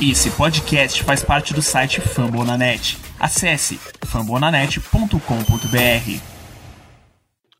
Esse 0.00 0.30
podcast 0.30 1.02
faz 1.02 1.24
parte 1.24 1.52
do 1.52 1.60
site 1.60 2.00
Fambonanet. 2.00 2.96
Acesse 3.18 3.80
fambonanet.com.br. 4.06 6.22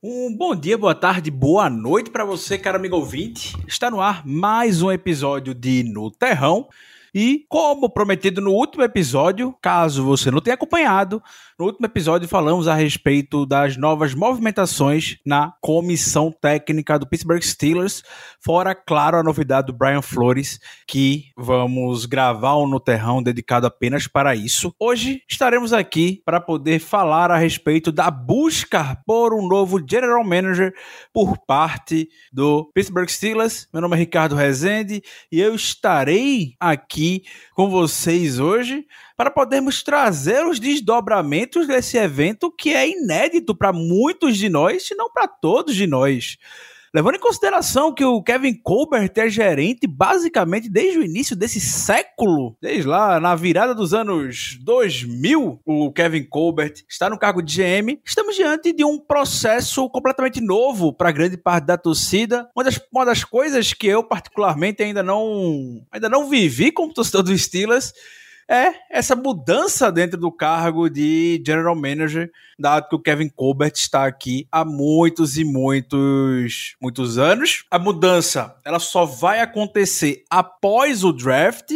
Um 0.01 0.37
bom 0.37 0.55
dia, 0.55 0.79
boa 0.79 0.95
tarde, 0.95 1.33
boa 1.33 1.69
noite 1.69 2.11
para 2.11 2.25
você, 2.25 2.57
caro 2.57 2.77
amigo 2.77 2.95
ouvinte. 2.95 3.57
Está 3.67 3.91
no 3.91 4.01
ar 4.01 4.25
mais 4.25 4.83
um 4.83 4.93
episódio 4.93 5.53
de 5.53 5.83
No 5.83 6.13
Terrão. 6.13 6.69
E, 7.13 7.45
como 7.49 7.91
prometido 7.91 8.41
no 8.41 8.53
último 8.53 8.85
episódio, 8.85 9.53
caso 9.61 10.05
você 10.05 10.31
não 10.31 10.41
tenha 10.41 10.55
acompanhado, 10.55 11.21
no 11.59 11.67
último 11.67 11.87
episódio 11.87 12.29
falamos 12.29 12.69
a 12.69 12.75
respeito 12.75 13.45
das 13.45 13.77
novas 13.77 14.15
movimentações 14.15 15.17
na 15.27 15.53
comissão 15.61 16.31
técnica 16.31 16.97
do 16.97 17.07
Pittsburgh 17.07 17.43
Steelers, 17.43 18.05
fora, 18.39 18.77
claro, 18.77 19.17
a 19.17 19.25
novidade 19.25 19.67
do 19.67 19.73
Brian 19.73 20.01
Flores, 20.01 20.61
que 20.87 21.25
vamos 21.37 22.07
gravar 22.07 22.57
um 22.59 22.69
no 22.69 22.79
terrão 22.79 23.21
dedicado 23.21 23.67
apenas 23.67 24.07
para 24.07 24.37
isso. 24.37 24.73
Hoje 24.79 25.21
estaremos 25.29 25.73
aqui 25.73 26.23
para 26.25 26.41
poder 26.41 26.79
falar 26.79 27.33
a 27.33 27.37
respeito 27.37 27.91
da 27.91 28.09
busca 28.09 28.97
por 29.05 29.35
um 29.35 29.49
novo 29.49 29.81
general 29.85 30.23
manager 30.23 30.73
por 31.13 31.37
parte 31.39 32.09
do 32.33 32.71
Pittsburgh 32.73 33.09
Steelers. 33.09 33.67
Meu 33.73 33.83
nome 33.83 33.97
é 33.97 33.99
Ricardo 33.99 34.37
Rezende 34.37 35.03
e 35.33 35.41
eu 35.41 35.57
estarei 35.57 36.53
aqui 36.61 37.25
com 37.53 37.69
vocês 37.69 38.39
hoje 38.39 38.87
para 39.17 39.33
podermos 39.33 39.83
trazer 39.83 40.47
os 40.47 40.61
desdobramentos 40.61 41.48
desse 41.67 41.97
evento 41.97 42.51
que 42.51 42.71
é 42.71 42.89
inédito 42.89 43.55
para 43.55 43.73
muitos 43.73 44.37
de 44.37 44.49
nós, 44.49 44.87
se 44.87 44.95
não 44.95 45.11
para 45.11 45.27
todos 45.27 45.75
de 45.75 45.87
nós. 45.87 46.37
Levando 46.95 47.17
em 47.17 47.21
consideração 47.21 47.93
que 47.93 48.05
o 48.05 48.23
Kevin 48.23 48.55
Colbert 48.55 49.13
é 49.17 49.29
gerente 49.29 49.87
basicamente 49.87 50.71
desde 50.71 50.99
o 50.99 51.05
início 51.05 51.37
desse 51.37 51.61
século, 51.61 52.57
desde 52.63 52.89
lá 52.89 53.21
na 53.21 53.35
virada 53.35 53.75
dos 53.75 53.93
anos 53.93 54.59
2000, 54.63 55.61
o 55.67 55.93
Kevin 55.93 56.25
Colbert 56.25 56.73
está 56.89 57.11
no 57.11 57.19
cargo 57.19 57.43
de 57.43 57.57
GM. 57.57 58.01
Estamos 58.05 58.35
diante 58.35 58.73
de 58.73 58.85
um 58.85 58.99
processo 58.99 59.89
completamente 59.91 60.41
novo 60.41 60.93
para 60.93 61.13
grande 61.13 61.37
parte 61.37 61.67
da 61.67 61.77
torcida. 61.77 62.49
Uma 62.57 62.65
das, 62.65 62.81
uma 62.91 63.05
das 63.05 63.23
coisas 63.23 63.75
que 63.75 63.87
eu 63.87 64.03
particularmente 64.03 64.83
ainda 64.83 65.03
não 65.03 65.87
ainda 65.93 66.09
não 66.09 66.29
vivi 66.29 66.73
como 66.73 66.95
torcedor 66.95 67.23
dos 67.23 67.43
Steelers 67.43 67.93
é 68.49 68.73
essa 68.91 69.15
mudança 69.15 69.93
dentro 69.93 70.19
do 70.19 70.33
cargo 70.33 70.89
de 70.89 71.43
General 71.47 71.77
Manager, 71.77 72.33
dado 72.59 72.89
que 72.89 72.95
o 72.95 72.99
Kevin 72.99 73.29
Colbert 73.29 73.75
está 73.75 74.07
aqui 74.07 74.49
há 74.51 74.65
muitos 74.65 75.37
e 75.37 75.45
muitos, 75.45 76.75
muitos 76.81 77.19
anos. 77.19 77.65
A 77.71 77.79
mudança 77.79 78.57
ela 78.65 78.79
só 78.79 79.05
vai 79.05 79.41
acontecer 79.41 80.25
após 80.31 81.05
o 81.05 81.13
draft, 81.13 81.73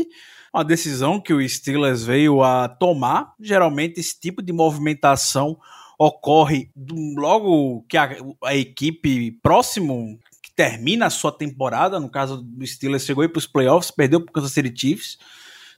uma 0.53 0.64
decisão 0.64 1.20
que 1.20 1.34
o 1.34 1.47
Steelers 1.47 2.05
veio 2.05 2.42
a 2.42 2.69
tomar. 2.69 3.34
Geralmente 3.39 4.01
esse 4.01 4.19
tipo 4.19 4.41
de 4.42 4.53
movimentação 4.53 5.59
ocorre 5.98 6.70
logo 7.17 7.84
que 7.86 7.98
a, 7.98 8.17
a 8.45 8.57
equipe 8.57 9.31
próximo 9.42 10.19
que 10.42 10.51
termina 10.51 11.07
a 11.07 11.11
sua 11.11 11.31
temporada, 11.31 12.01
no 12.01 12.11
caso 12.11 12.42
do 12.42 12.67
Steelers 12.67 13.05
chegou 13.05 13.29
para 13.29 13.39
os 13.39 13.47
playoffs, 13.47 13.91
perdeu 13.91 14.20
para 14.20 14.31
o 14.31 14.33
Kansas 14.33 14.53
City 14.53 14.73
Chiefs. 14.75 15.19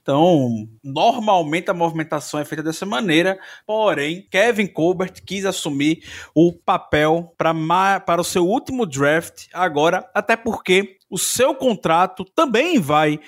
Então, 0.05 0.69
normalmente 0.83 1.71
a 1.71 1.73
movimentação 1.73 2.39
é 2.39 2.45
feita 2.45 2.61
dessa 2.61 2.85
maneira, 2.85 3.39
porém, 3.65 4.27
Kevin 4.29 4.67
Colbert 4.67 5.13
quis 5.25 5.45
assumir 5.45 6.03
o 6.35 6.53
papel 6.53 7.33
para, 7.35 8.21
o 8.21 8.23
seu 8.23 8.45
último 8.45 8.85
draft 8.85 9.47
agora, 9.51 10.07
até 10.13 10.35
porque 10.35 10.99
o 11.09 11.17
seu 11.17 11.55
contrato 11.55 12.23
também 12.23 12.79
vai 12.79 13.19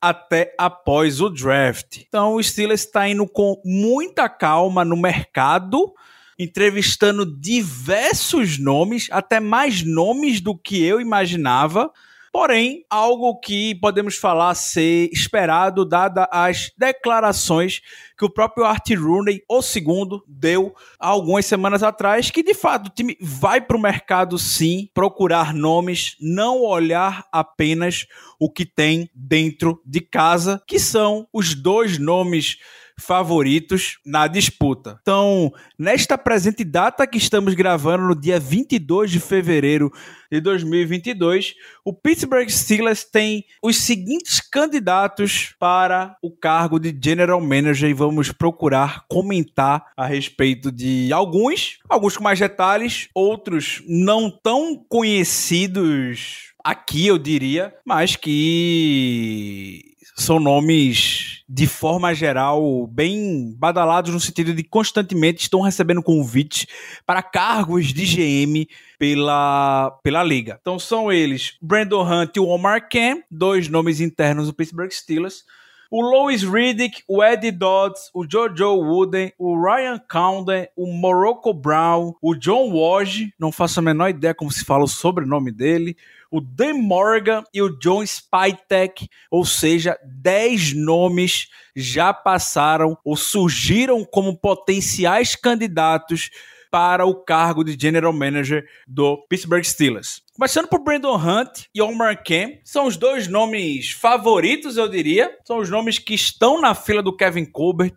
até 0.00 0.54
após 0.56 1.20
o 1.20 1.28
draft. 1.28 1.98
Então, 2.08 2.36
o 2.36 2.42
Steelers 2.42 2.86
está 2.86 3.06
indo 3.06 3.28
com 3.28 3.60
muita 3.62 4.26
calma 4.26 4.82
no 4.82 4.96
mercado, 4.96 5.92
entrevistando 6.38 7.26
diversos 7.26 8.58
nomes, 8.58 9.08
até 9.10 9.40
mais 9.40 9.82
nomes 9.82 10.40
do 10.40 10.56
que 10.56 10.82
eu 10.82 11.02
imaginava 11.02 11.92
Porém, 12.34 12.84
algo 12.90 13.38
que 13.38 13.76
podemos 13.76 14.16
falar 14.16 14.56
ser 14.56 15.08
esperado, 15.12 15.84
dada 15.84 16.28
as 16.32 16.72
declarações 16.76 17.80
que 18.18 18.24
o 18.24 18.28
próprio 18.28 18.64
Art 18.64 18.90
Rooney, 18.90 19.44
o 19.48 19.62
segundo, 19.62 20.20
deu 20.26 20.74
algumas 20.98 21.46
semanas 21.46 21.84
atrás, 21.84 22.32
que 22.32 22.42
de 22.42 22.52
fato 22.52 22.88
o 22.88 22.90
time 22.90 23.16
vai 23.20 23.60
para 23.60 23.76
o 23.76 23.80
mercado 23.80 24.36
sim, 24.36 24.88
procurar 24.92 25.54
nomes, 25.54 26.16
não 26.20 26.60
olhar 26.60 27.24
apenas 27.30 28.04
o 28.36 28.50
que 28.50 28.66
tem 28.66 29.08
dentro 29.14 29.80
de 29.86 30.00
casa, 30.00 30.60
que 30.66 30.80
são 30.80 31.28
os 31.32 31.54
dois 31.54 31.98
nomes 31.98 32.58
favoritos 32.98 33.98
na 34.04 34.26
disputa. 34.26 34.98
Então, 35.02 35.52
nesta 35.78 36.16
presente 36.16 36.64
data 36.64 37.06
que 37.06 37.18
estamos 37.18 37.54
gravando 37.54 38.04
no 38.04 38.14
dia 38.14 38.38
22 38.38 39.10
de 39.10 39.20
fevereiro 39.20 39.92
de 40.30 40.40
2022, 40.40 41.54
o 41.84 41.92
Pittsburgh 41.92 42.48
Steelers 42.48 43.04
tem 43.04 43.44
os 43.62 43.76
seguintes 43.76 44.40
candidatos 44.40 45.54
para 45.58 46.16
o 46.22 46.30
cargo 46.30 46.78
de 46.78 46.96
General 47.02 47.40
Manager 47.40 47.90
e 47.90 47.94
vamos 47.94 48.32
procurar 48.32 49.04
comentar 49.08 49.92
a 49.96 50.06
respeito 50.06 50.72
de 50.72 51.12
alguns, 51.12 51.78
alguns 51.88 52.16
com 52.16 52.24
mais 52.24 52.38
detalhes, 52.38 53.08
outros 53.14 53.82
não 53.86 54.30
tão 54.30 54.76
conhecidos 54.88 56.52
aqui, 56.64 57.06
eu 57.06 57.18
diria, 57.18 57.74
mas 57.84 58.16
que 58.16 59.94
são 60.16 60.40
nomes, 60.40 61.33
de 61.48 61.66
forma 61.66 62.14
geral, 62.14 62.86
bem 62.86 63.54
badalados 63.58 64.12
no 64.12 64.20
sentido 64.20 64.54
de 64.54 64.64
constantemente 64.64 65.42
estão 65.42 65.60
recebendo 65.60 66.02
convites 66.02 66.66
para 67.06 67.22
cargos 67.22 67.92
de 67.92 68.06
GM 68.06 68.66
pela, 68.98 69.90
pela 70.02 70.22
liga. 70.22 70.58
Então 70.60 70.78
são 70.78 71.12
eles 71.12 71.56
Brandon 71.60 72.02
Hunt 72.02 72.36
e 72.36 72.40
Omar 72.40 72.88
Ken, 72.88 73.22
dois 73.30 73.68
nomes 73.68 74.00
internos 74.00 74.46
do 74.46 74.54
Pittsburgh 74.54 74.90
Steelers. 74.90 75.44
O 75.90 76.00
Louis 76.00 76.42
Riddick, 76.42 77.02
o 77.06 77.22
Eddie 77.22 77.50
Dodds, 77.50 78.10
o 78.14 78.24
Jojo 78.28 78.76
Wooden, 78.76 79.32
o 79.38 79.60
Ryan 79.60 80.00
Counden, 80.10 80.68
o 80.76 80.86
Morocco 80.92 81.52
Brown, 81.52 82.14
o 82.20 82.34
John 82.34 82.70
Woj, 82.70 83.32
não 83.38 83.52
faço 83.52 83.80
a 83.80 83.82
menor 83.82 84.08
ideia 84.08 84.34
como 84.34 84.50
se 84.50 84.64
fala 84.64 84.84
o 84.84 84.88
sobrenome 84.88 85.52
dele, 85.52 85.96
o 86.30 86.40
Dan 86.40 86.74
Morgan 86.74 87.44
e 87.54 87.62
o 87.62 87.78
John 87.78 88.04
Spytek, 88.04 89.08
ou 89.30 89.44
seja, 89.44 89.96
10 90.04 90.74
nomes 90.74 91.48
já 91.76 92.12
passaram 92.12 92.98
ou 93.04 93.16
surgiram 93.16 94.04
como 94.04 94.36
potenciais 94.36 95.36
candidatos 95.36 96.30
para 96.74 97.06
o 97.06 97.14
cargo 97.14 97.62
de 97.62 97.80
General 97.80 98.12
Manager 98.12 98.66
do 98.84 99.16
Pittsburgh 99.28 99.62
Steelers. 99.62 100.20
Começando 100.32 100.66
por 100.66 100.82
Brandon 100.82 101.14
Hunt 101.14 101.66
e 101.72 101.80
Omar 101.80 102.20
Kemp, 102.24 102.62
são 102.64 102.88
os 102.88 102.96
dois 102.96 103.28
nomes 103.28 103.92
favoritos, 103.92 104.76
eu 104.76 104.88
diria. 104.88 105.30
São 105.46 105.58
os 105.58 105.70
nomes 105.70 106.00
que 106.00 106.14
estão 106.14 106.60
na 106.60 106.74
fila 106.74 107.00
do 107.00 107.16
Kevin 107.16 107.44
Colbert 107.44 107.94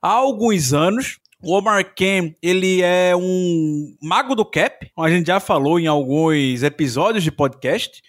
há 0.00 0.10
alguns 0.10 0.72
anos. 0.72 1.18
O 1.42 1.58
Omar 1.58 1.92
Ken, 1.92 2.32
ele 2.40 2.80
é 2.82 3.16
um 3.16 3.96
mago 4.00 4.36
do 4.36 4.44
cap, 4.44 4.88
a 4.96 5.10
gente 5.10 5.26
já 5.26 5.40
falou 5.40 5.80
em 5.80 5.88
alguns 5.88 6.62
episódios 6.62 7.24
de 7.24 7.32
podcast. 7.32 8.00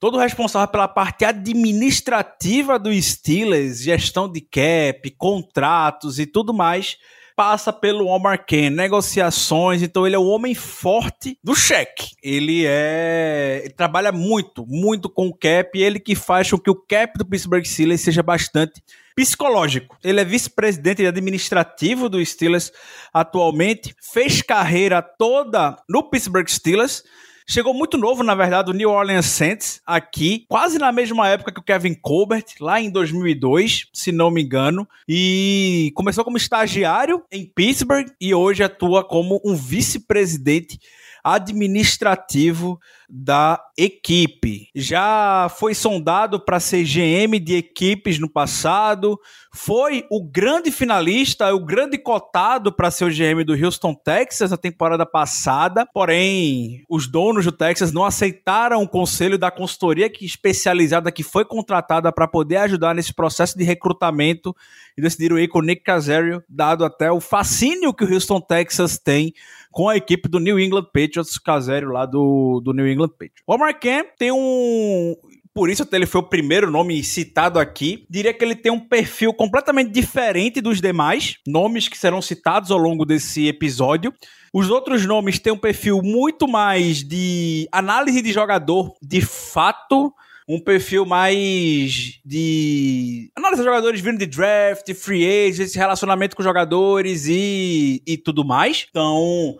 Todo 0.00 0.16
responsável 0.16 0.68
pela 0.68 0.88
parte 0.88 1.26
administrativa 1.26 2.78
do 2.78 2.90
Steelers, 3.02 3.82
gestão 3.82 4.32
de 4.32 4.40
cap, 4.40 5.10
contratos 5.18 6.18
e 6.18 6.24
tudo 6.24 6.54
mais, 6.54 6.96
passa 7.38 7.72
pelo 7.72 8.08
Omar 8.08 8.44
Ken, 8.44 8.68
negociações, 8.68 9.80
então 9.80 10.04
ele 10.04 10.16
é 10.16 10.18
o 10.18 10.26
homem 10.26 10.56
forte 10.56 11.38
do 11.40 11.54
cheque. 11.54 12.08
Ele 12.20 12.64
é, 12.66 13.60
ele 13.62 13.74
trabalha 13.74 14.10
muito, 14.10 14.66
muito 14.66 15.08
com 15.08 15.28
o 15.28 15.32
cap, 15.32 15.80
ele 15.80 16.00
que 16.00 16.16
faz 16.16 16.50
com 16.50 16.58
que 16.58 16.68
o 16.68 16.74
cap 16.74 17.16
do 17.16 17.24
Pittsburgh 17.24 17.64
Steelers 17.64 18.00
seja 18.00 18.24
bastante 18.24 18.82
psicológico. 19.14 19.96
Ele 20.02 20.20
é 20.20 20.24
vice-presidente 20.24 21.06
administrativo 21.06 22.08
do 22.08 22.24
Steelers 22.26 22.72
atualmente, 23.14 23.94
fez 24.02 24.42
carreira 24.42 25.00
toda 25.00 25.76
no 25.88 26.10
Pittsburgh 26.10 26.48
Steelers. 26.48 27.04
Chegou 27.50 27.72
muito 27.72 27.96
novo, 27.96 28.22
na 28.22 28.34
verdade, 28.34 28.70
o 28.70 28.74
New 28.74 28.90
Orleans 28.90 29.24
Saints 29.24 29.80
aqui, 29.86 30.44
quase 30.50 30.78
na 30.78 30.92
mesma 30.92 31.26
época 31.26 31.50
que 31.50 31.58
o 31.58 31.62
Kevin 31.62 31.94
Colbert, 31.94 32.44
lá 32.60 32.78
em 32.78 32.90
2002, 32.90 33.86
se 33.90 34.12
não 34.12 34.30
me 34.30 34.42
engano, 34.42 34.86
e 35.08 35.90
começou 35.94 36.22
como 36.24 36.36
estagiário 36.36 37.24
em 37.32 37.46
Pittsburgh 37.46 38.06
e 38.20 38.34
hoje 38.34 38.62
atua 38.62 39.02
como 39.02 39.40
um 39.42 39.54
vice-presidente 39.54 40.78
administrativo 41.22 42.78
da 43.08 43.58
equipe. 43.76 44.68
Já 44.74 45.50
foi 45.58 45.74
sondado 45.74 46.38
para 46.38 46.60
ser 46.60 46.84
GM 46.84 47.40
de 47.40 47.56
equipes 47.56 48.18
no 48.18 48.28
passado, 48.28 49.18
foi 49.54 50.04
o 50.10 50.22
grande 50.22 50.70
finalista, 50.70 51.54
o 51.54 51.64
grande 51.64 51.96
cotado 51.96 52.70
para 52.70 52.90
ser 52.90 53.06
o 53.06 53.10
GM 53.10 53.42
do 53.44 53.54
Houston 53.54 53.94
Texas 53.94 54.50
na 54.50 54.58
temporada 54.58 55.06
passada. 55.06 55.86
Porém, 55.86 56.84
os 56.88 57.06
donos 57.06 57.46
do 57.46 57.52
Texas 57.52 57.92
não 57.92 58.04
aceitaram 58.04 58.82
o 58.82 58.88
conselho 58.88 59.38
da 59.38 59.50
consultoria 59.50 60.10
que 60.10 60.26
especializada 60.26 61.10
que 61.10 61.22
foi 61.22 61.44
contratada 61.44 62.12
para 62.12 62.28
poder 62.28 62.58
ajudar 62.58 62.94
nesse 62.94 63.14
processo 63.14 63.56
de 63.56 63.64
recrutamento 63.64 64.54
e 64.96 65.00
decidiram 65.00 65.38
ir 65.38 65.48
com 65.48 65.60
o 65.60 65.62
Nick 65.62 65.82
Casario, 65.82 66.42
dado 66.48 66.84
até 66.84 67.10
o 67.10 67.20
fascínio 67.20 67.94
que 67.94 68.04
o 68.04 68.12
Houston 68.12 68.40
Texas 68.40 68.98
tem 68.98 69.32
com 69.78 69.88
a 69.88 69.96
equipe 69.96 70.28
do 70.28 70.40
New 70.40 70.58
England 70.58 70.86
Patriots, 70.92 71.38
Casério 71.38 71.92
lá 71.92 72.04
do, 72.04 72.60
do 72.64 72.72
New 72.72 72.88
England 72.88 73.10
Patriots. 73.10 73.44
O 73.46 73.54
Omar 73.54 73.78
Khan 73.78 74.02
tem 74.18 74.32
um 74.32 75.14
por 75.54 75.70
isso 75.70 75.84
até 75.84 75.96
ele 75.96 76.04
foi 76.04 76.20
o 76.20 76.28
primeiro 76.28 76.68
nome 76.68 77.00
citado 77.04 77.60
aqui. 77.60 78.04
Diria 78.10 78.34
que 78.34 78.44
ele 78.44 78.56
tem 78.56 78.72
um 78.72 78.80
perfil 78.80 79.32
completamente 79.32 79.92
diferente 79.92 80.60
dos 80.60 80.80
demais 80.80 81.36
nomes 81.46 81.86
que 81.86 81.96
serão 81.96 82.20
citados 82.20 82.72
ao 82.72 82.78
longo 82.78 83.04
desse 83.04 83.46
episódio. 83.46 84.12
Os 84.52 84.68
outros 84.68 85.06
nomes 85.06 85.38
têm 85.38 85.52
um 85.52 85.58
perfil 85.58 86.00
muito 86.02 86.48
mais 86.48 87.04
de 87.04 87.68
análise 87.70 88.20
de 88.20 88.32
jogador 88.32 88.92
de 89.00 89.20
fato, 89.20 90.12
um 90.48 90.58
perfil 90.58 91.04
mais 91.04 92.18
de 92.24 93.30
análise 93.36 93.60
de 93.60 93.66
jogadores 93.66 94.00
vindo 94.00 94.18
de 94.18 94.26
draft, 94.26 94.94
free 94.94 95.46
agents, 95.46 95.74
relacionamento 95.74 96.34
com 96.34 96.42
jogadores 96.42 97.26
e, 97.26 98.02
e 98.06 98.16
tudo 98.16 98.42
mais. 98.42 98.86
Então, 98.88 99.58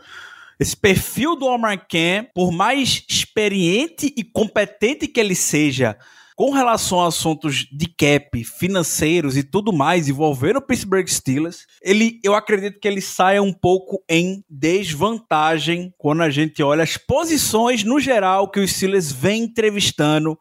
esse 0.58 0.74
perfil 0.74 1.36
do 1.36 1.44
Omar 1.44 1.86
Khan, 1.86 2.26
por 2.34 2.50
mais 2.50 3.04
experiente 3.06 4.14
e 4.16 4.24
competente 4.24 5.06
que 5.06 5.20
ele 5.20 5.34
seja 5.34 5.94
com 6.34 6.52
relação 6.52 7.00
a 7.00 7.08
assuntos 7.08 7.66
de 7.70 7.86
cap, 7.86 8.44
financeiros 8.44 9.36
e 9.36 9.42
tudo 9.42 9.72
mais 9.72 10.08
envolvendo 10.08 10.58
o 10.58 10.62
Pittsburgh 10.62 11.08
Steelers, 11.08 11.66
ele, 11.82 12.20
eu 12.22 12.32
acredito 12.32 12.78
que 12.78 12.86
ele 12.86 13.00
saia 13.00 13.42
um 13.42 13.52
pouco 13.52 14.02
em 14.08 14.42
desvantagem 14.48 15.92
quando 15.98 16.22
a 16.22 16.30
gente 16.30 16.62
olha 16.62 16.84
as 16.84 16.96
posições 16.96 17.82
no 17.82 17.98
geral 17.98 18.50
que 18.50 18.60
o 18.60 18.66
Steelers 18.66 19.10
vem 19.10 19.42
entrevistando 19.42 20.38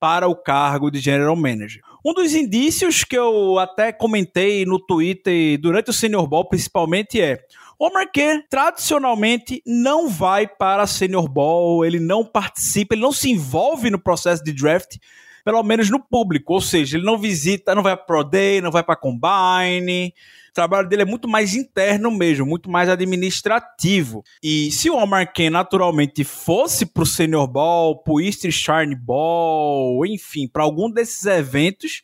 para 0.00 0.28
o 0.28 0.36
cargo 0.36 0.90
de 0.90 0.98
General 0.98 1.34
Manager. 1.36 1.82
Um 2.04 2.12
dos 2.12 2.34
indícios 2.34 3.02
que 3.02 3.16
eu 3.16 3.58
até 3.58 3.92
comentei 3.92 4.64
no 4.64 4.78
Twitter 4.78 5.58
durante 5.60 5.90
o 5.90 5.92
Senior 5.92 6.26
Ball, 6.26 6.48
principalmente, 6.48 7.20
é 7.20 7.44
o 7.78 7.90
Marquet 7.90 8.44
tradicionalmente 8.48 9.62
não 9.66 10.08
vai 10.08 10.46
para 10.46 10.86
Senior 10.86 11.28
Ball, 11.28 11.84
ele 11.84 12.00
não 12.00 12.24
participa, 12.24 12.94
ele 12.94 13.02
não 13.02 13.12
se 13.12 13.30
envolve 13.30 13.90
no 13.90 13.98
processo 13.98 14.42
de 14.42 14.52
draft, 14.52 14.96
pelo 15.44 15.62
menos 15.62 15.90
no 15.90 16.00
público, 16.00 16.54
ou 16.54 16.60
seja, 16.60 16.96
ele 16.96 17.04
não 17.04 17.18
visita, 17.18 17.74
não 17.74 17.82
vai 17.82 17.94
para 17.94 18.06
Pro 18.06 18.24
Day, 18.24 18.60
não 18.62 18.70
vai 18.70 18.82
para 18.82 18.96
Combine. 18.96 20.14
Trabalho 20.56 20.88
dele 20.88 21.02
é 21.02 21.04
muito 21.04 21.28
mais 21.28 21.54
interno 21.54 22.10
mesmo, 22.10 22.46
muito 22.46 22.70
mais 22.70 22.88
administrativo. 22.88 24.24
E 24.42 24.72
se 24.72 24.88
o 24.88 24.96
Omar 24.96 25.30
Ken 25.30 25.50
naturalmente 25.50 26.24
fosse 26.24 26.86
para 26.86 27.02
o 27.02 27.06
Senior 27.06 27.46
Ball, 27.46 28.02
para 28.02 28.14
o 28.14 28.20
East 28.22 28.50
Shine 28.50 28.94
Ball, 28.94 30.06
enfim, 30.06 30.48
para 30.48 30.62
algum 30.62 30.90
desses 30.90 31.26
eventos, 31.26 32.02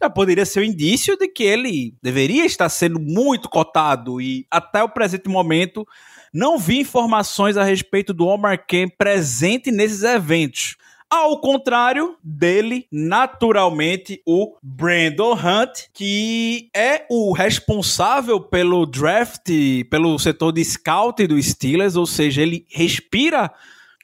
já 0.00 0.08
poderia 0.08 0.46
ser 0.46 0.60
o 0.60 0.62
um 0.62 0.66
indício 0.66 1.16
de 1.16 1.26
que 1.26 1.42
ele 1.42 1.92
deveria 2.00 2.46
estar 2.46 2.68
sendo 2.68 3.00
muito 3.00 3.48
cotado 3.48 4.20
e 4.20 4.46
até 4.48 4.80
o 4.80 4.88
presente 4.88 5.28
momento 5.28 5.84
não 6.32 6.56
vi 6.56 6.78
informações 6.78 7.56
a 7.56 7.64
respeito 7.64 8.14
do 8.14 8.28
Omar 8.28 8.64
Khan 8.64 8.88
presente 8.96 9.72
nesses 9.72 10.04
eventos. 10.04 10.76
Ao 11.10 11.40
contrário 11.40 12.16
dele, 12.22 12.86
naturalmente, 12.92 14.20
o 14.26 14.56
Brandon 14.62 15.32
Hunt, 15.32 15.86
que 15.94 16.68
é 16.76 17.06
o 17.08 17.32
responsável 17.32 18.38
pelo 18.38 18.84
draft, 18.84 19.48
pelo 19.88 20.18
setor 20.18 20.52
de 20.52 20.62
scout 20.62 21.26
do 21.26 21.40
Steelers, 21.42 21.96
ou 21.96 22.04
seja, 22.04 22.42
ele 22.42 22.66
respira 22.68 23.50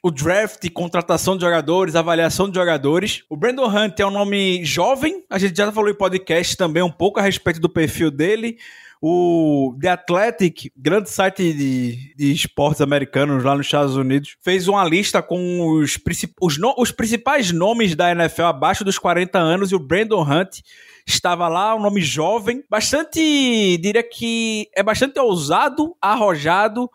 o 0.01 0.09
draft, 0.09 0.67
contratação 0.71 1.35
de 1.35 1.41
jogadores, 1.41 1.95
avaliação 1.95 2.49
de 2.49 2.55
jogadores. 2.55 3.23
O 3.29 3.37
Brandon 3.37 3.67
Hunt 3.67 3.99
é 3.99 4.05
um 4.05 4.11
nome 4.11 4.63
jovem, 4.65 5.23
a 5.29 5.37
gente 5.37 5.55
já 5.55 5.71
falou 5.71 5.89
em 5.89 5.95
podcast 5.95 6.57
também 6.57 6.81
um 6.81 6.91
pouco 6.91 7.19
a 7.19 7.23
respeito 7.23 7.59
do 7.59 7.69
perfil 7.69 8.09
dele. 8.09 8.57
O 9.01 9.75
The 9.79 9.89
Athletic, 9.89 10.71
grande 10.75 11.09
site 11.09 11.53
de, 11.53 12.15
de 12.15 12.31
esportes 12.31 12.81
americanos 12.81 13.43
lá 13.43 13.55
nos 13.55 13.67
Estados 13.67 13.95
Unidos, 13.95 14.37
fez 14.41 14.67
uma 14.67 14.83
lista 14.83 15.21
com 15.21 15.61
os, 15.67 15.99
os, 16.41 16.57
no, 16.57 16.73
os 16.77 16.91
principais 16.91 17.51
nomes 17.51 17.95
da 17.95 18.11
NFL 18.11 18.43
abaixo 18.43 18.83
dos 18.83 18.97
40 18.97 19.37
anos 19.37 19.71
e 19.71 19.75
o 19.75 19.79
Brandon 19.79 20.23
Hunt 20.23 20.61
estava 21.05 21.47
lá, 21.47 21.75
um 21.75 21.81
nome 21.81 22.01
jovem, 22.01 22.63
bastante, 22.69 23.77
diria 23.77 24.01
que 24.01 24.67
é 24.75 24.81
bastante 24.81 25.19
ousado, 25.19 25.95
arrojado 26.01 26.89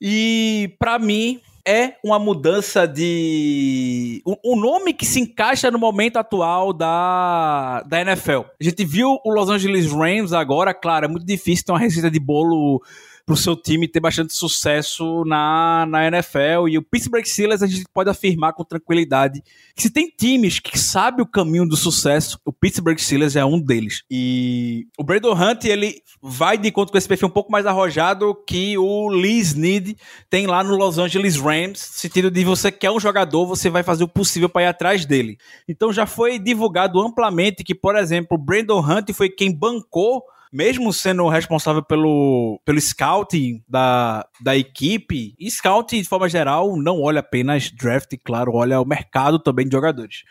e 0.00 0.74
para 0.78 0.98
mim 0.98 1.40
é 1.66 1.94
uma 2.04 2.18
mudança 2.18 2.86
de. 2.86 4.22
Um, 4.44 4.60
nome 4.60 4.92
que 4.92 5.06
se 5.06 5.20
encaixa 5.20 5.70
no 5.70 5.78
momento 5.78 6.18
atual 6.18 6.72
da, 6.72 7.82
da 7.86 8.00
NFL. 8.00 8.42
A 8.60 8.64
gente 8.64 8.84
viu 8.84 9.18
o 9.24 9.30
Los 9.30 9.48
Angeles 9.48 9.90
Rams 9.90 10.32
agora, 10.32 10.74
claro, 10.74 11.06
é 11.06 11.08
muito 11.08 11.24
difícil 11.24 11.64
ter 11.64 11.72
uma 11.72 11.78
receita 11.78 12.10
de 12.10 12.20
bolo 12.20 12.82
para 13.24 13.32
o 13.32 13.36
seu 13.36 13.56
time 13.56 13.88
ter 13.88 14.00
bastante 14.00 14.34
sucesso 14.34 15.24
na, 15.24 15.86
na 15.88 16.06
NFL. 16.06 16.68
E 16.68 16.76
o 16.76 16.82
Pittsburgh 16.82 17.24
Steelers 17.24 17.62
a 17.62 17.66
gente 17.66 17.84
pode 17.92 18.10
afirmar 18.10 18.52
com 18.52 18.64
tranquilidade 18.64 19.42
que 19.74 19.82
se 19.82 19.90
tem 19.90 20.08
times 20.08 20.60
que 20.60 20.78
sabem 20.78 21.22
o 21.22 21.26
caminho 21.26 21.66
do 21.66 21.76
sucesso, 21.76 22.38
o 22.44 22.52
Pittsburgh 22.52 22.98
Steelers 22.98 23.34
é 23.34 23.44
um 23.44 23.60
deles. 23.60 24.02
E 24.10 24.86
o 24.98 25.02
Brandon 25.02 25.32
Hunt, 25.32 25.64
ele 25.64 26.02
vai 26.22 26.58
de 26.58 26.68
encontro 26.68 26.92
com 26.92 26.98
esse 26.98 27.08
perfil 27.08 27.28
um 27.28 27.30
pouco 27.32 27.50
mais 27.50 27.66
arrojado 27.66 28.34
que 28.46 28.76
o 28.78 29.08
Lee 29.08 29.40
Snead 29.40 29.96
tem 30.28 30.46
lá 30.46 30.62
no 30.62 30.76
Los 30.76 30.98
Angeles 30.98 31.36
Rams, 31.36 31.78
sentido 31.78 32.30
de 32.30 32.44
você 32.44 32.70
quer 32.70 32.90
um 32.90 33.00
jogador, 33.00 33.46
você 33.46 33.70
vai 33.70 33.82
fazer 33.82 34.04
o 34.04 34.08
possível 34.08 34.48
para 34.48 34.62
ir 34.62 34.66
atrás 34.66 35.04
dele. 35.06 35.38
Então 35.68 35.92
já 35.92 36.06
foi 36.06 36.38
divulgado 36.38 37.00
amplamente 37.00 37.64
que, 37.64 37.74
por 37.74 37.96
exemplo, 37.96 38.36
o 38.36 38.42
Brandon 38.42 38.80
Hunt 38.80 39.12
foi 39.12 39.28
quem 39.28 39.52
bancou 39.52 40.22
mesmo 40.54 40.92
sendo 40.92 41.26
responsável 41.26 41.82
pelo, 41.82 42.60
pelo 42.64 42.80
scouting 42.80 43.60
da, 43.68 44.24
da 44.40 44.56
equipe, 44.56 45.34
e 45.36 45.48
de 45.48 46.04
forma 46.08 46.28
geral 46.28 46.76
não 46.76 47.02
olha 47.02 47.18
apenas 47.18 47.72
draft, 47.72 48.14
claro, 48.22 48.54
olha 48.54 48.80
o 48.80 48.86
mercado 48.86 49.40
também 49.40 49.66
de 49.66 49.72
jogadores. 49.72 50.22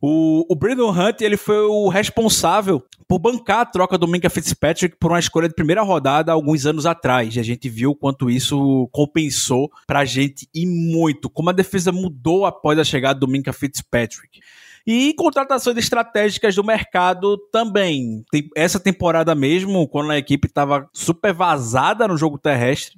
O, 0.00 0.44
o 0.52 0.56
Brandon 0.56 0.90
Hunt 0.90 1.20
ele 1.20 1.36
foi 1.36 1.60
o 1.60 1.88
responsável 1.88 2.82
por 3.06 3.20
bancar 3.20 3.60
a 3.60 3.64
troca 3.64 3.96
do 3.96 4.08
Minka 4.08 4.28
Fitzpatrick 4.28 4.96
por 4.98 5.12
uma 5.12 5.20
escolha 5.20 5.48
de 5.48 5.54
primeira 5.54 5.82
rodada 5.82 6.32
alguns 6.32 6.66
anos 6.66 6.84
atrás. 6.84 7.36
E 7.36 7.38
a 7.38 7.42
gente 7.44 7.68
viu 7.68 7.94
quanto 7.94 8.28
isso 8.28 8.88
compensou 8.90 9.70
pra 9.86 10.04
gente 10.04 10.48
e 10.52 10.66
muito. 10.66 11.30
Como 11.30 11.50
a 11.50 11.52
defesa 11.52 11.92
mudou 11.92 12.44
após 12.44 12.80
a 12.80 12.84
chegada 12.84 13.20
do 13.20 13.28
Minka 13.28 13.52
Fitzpatrick. 13.52 14.40
E 14.86 15.14
contratações 15.14 15.76
estratégicas 15.76 16.54
do 16.54 16.64
mercado 16.64 17.38
também. 17.52 18.24
Tem, 18.30 18.48
essa 18.56 18.80
temporada 18.80 19.34
mesmo, 19.34 19.86
quando 19.88 20.10
a 20.10 20.18
equipe 20.18 20.48
estava 20.48 20.88
super 20.92 21.32
vazada 21.32 22.08
no 22.08 22.16
jogo 22.16 22.38
terrestre, 22.38 22.96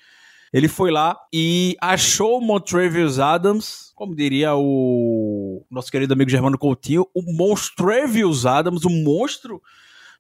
ele 0.53 0.69
foi 0.69 0.91
lá 0.91 1.19
e 1.33 1.77
achou 1.81 2.39
o 2.39 2.41
Montrevious 2.41 3.19
Adams, 3.19 3.93
como 3.95 4.15
diria 4.15 4.55
o 4.55 5.67
nosso 5.71 5.91
querido 5.91 6.15
amigo 6.15 6.31
Germano 6.31 6.57
Coutinho, 6.57 7.07
o 7.13 7.23
Monstrevious 7.33 8.47
Adams, 8.47 8.85
o 8.85 8.91
monstro 8.91 9.61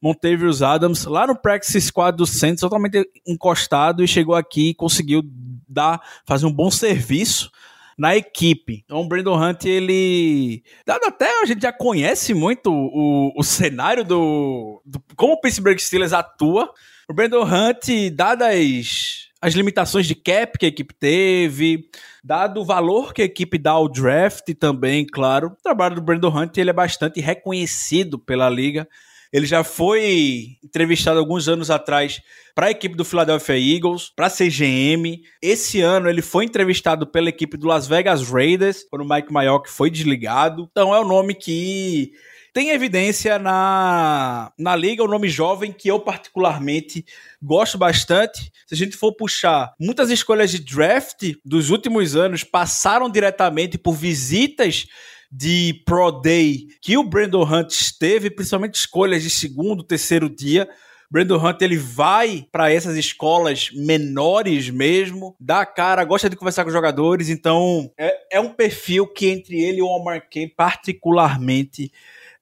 Montavious 0.02 0.60
Adams, 0.60 1.04
lá 1.04 1.26
no 1.26 1.34
practice 1.34 1.80
squad 1.80 2.16
do 2.18 2.26
Saints, 2.26 2.60
totalmente 2.60 3.08
encostado 3.26 4.04
e 4.04 4.08
chegou 4.08 4.34
aqui 4.34 4.70
e 4.70 4.74
conseguiu 4.74 5.22
dar, 5.68 6.00
fazer 6.26 6.44
um 6.44 6.52
bom 6.52 6.70
serviço 6.70 7.50
na 7.98 8.16
equipe. 8.16 8.82
Então 8.84 9.00
o 9.00 9.08
Brandon 9.08 9.36
Hunt, 9.36 9.64
ele. 9.64 10.62
Dado 10.86 11.04
até 11.06 11.42
a 11.42 11.44
gente 11.46 11.62
já 11.62 11.72
conhece 11.72 12.34
muito 12.34 12.70
o, 12.72 13.32
o 13.36 13.42
cenário 13.42 14.04
do, 14.04 14.82
do. 14.84 15.02
Como 15.16 15.34
o 15.34 15.40
Pittsburgh 15.40 15.78
Steelers 15.78 16.12
atua. 16.12 16.72
O 17.08 17.12
Brandon 17.12 17.44
Hunt, 17.44 17.88
dadas 18.14 19.28
as 19.44 19.52
limitações 19.52 20.06
de 20.06 20.14
cap 20.14 20.58
que 20.58 20.64
a 20.64 20.68
equipe 20.68 20.94
teve, 20.94 21.90
dado 22.24 22.62
o 22.62 22.64
valor 22.64 23.12
que 23.12 23.20
a 23.20 23.26
equipe 23.26 23.58
dá 23.58 23.72
ao 23.72 23.90
draft 23.90 24.54
também, 24.58 25.04
claro. 25.04 25.48
O 25.48 25.62
trabalho 25.62 25.96
do 25.96 26.00
Brandon 26.00 26.34
Hunt 26.34 26.56
ele 26.56 26.70
é 26.70 26.72
bastante 26.72 27.20
reconhecido 27.20 28.18
pela 28.18 28.48
liga. 28.48 28.88
Ele 29.34 29.46
já 29.46 29.64
foi 29.64 30.58
entrevistado 30.62 31.18
alguns 31.18 31.48
anos 31.48 31.68
atrás 31.68 32.22
para 32.54 32.66
a 32.66 32.70
equipe 32.70 32.94
do 32.94 33.04
Philadelphia 33.04 33.58
Eagles, 33.58 34.08
para 34.14 34.28
a 34.28 34.30
CGM. 34.30 35.20
Esse 35.42 35.80
ano 35.80 36.08
ele 36.08 36.22
foi 36.22 36.44
entrevistado 36.44 37.04
pela 37.04 37.30
equipe 37.30 37.56
do 37.56 37.66
Las 37.66 37.88
Vegas 37.88 38.30
Raiders, 38.30 38.86
quando 38.88 39.02
o 39.02 39.08
Mike 39.08 39.32
Mayock 39.32 39.68
foi 39.68 39.90
desligado. 39.90 40.68
Então 40.70 40.94
é 40.94 41.00
um 41.00 41.08
nome 41.08 41.34
que 41.34 42.12
tem 42.54 42.70
evidência 42.70 43.36
na, 43.36 44.52
na 44.56 44.76
liga, 44.76 45.02
o 45.02 45.08
nome 45.08 45.28
jovem 45.28 45.72
que 45.72 45.88
eu 45.88 45.98
particularmente 45.98 47.04
gosto 47.42 47.76
bastante. 47.76 48.52
Se 48.64 48.74
a 48.74 48.76
gente 48.76 48.96
for 48.96 49.12
puxar, 49.12 49.74
muitas 49.78 50.08
escolhas 50.08 50.52
de 50.52 50.60
draft 50.60 51.32
dos 51.44 51.70
últimos 51.70 52.14
anos 52.14 52.44
passaram 52.44 53.10
diretamente 53.10 53.76
por 53.76 53.94
visitas 53.96 54.86
de 55.32 55.82
Pro 55.84 56.12
Day 56.12 56.68
que 56.80 56.96
o 56.96 57.02
Brandon 57.02 57.42
Hunt 57.42 57.72
esteve, 57.72 58.30
principalmente 58.30 58.76
escolhas 58.76 59.24
de 59.24 59.30
segundo, 59.30 59.82
terceiro 59.82 60.30
dia. 60.30 60.68
Brandon 61.10 61.44
Hunt 61.44 61.60
ele 61.60 61.76
vai 61.76 62.46
para 62.52 62.72
essas 62.72 62.96
escolas 62.96 63.70
menores 63.72 64.70
mesmo, 64.70 65.34
dá 65.40 65.66
cara, 65.66 66.04
gosta 66.04 66.30
de 66.30 66.36
conversar 66.36 66.62
com 66.62 66.68
os 66.68 66.74
jogadores, 66.74 67.28
então 67.28 67.90
é, 67.98 68.36
é 68.36 68.40
um 68.40 68.50
perfil 68.50 69.08
que 69.08 69.26
entre 69.26 69.60
ele 69.60 69.78
e 69.78 69.82
o 69.82 69.86
Omar 69.86 70.28
Kane 70.30 70.54
particularmente 70.56 71.90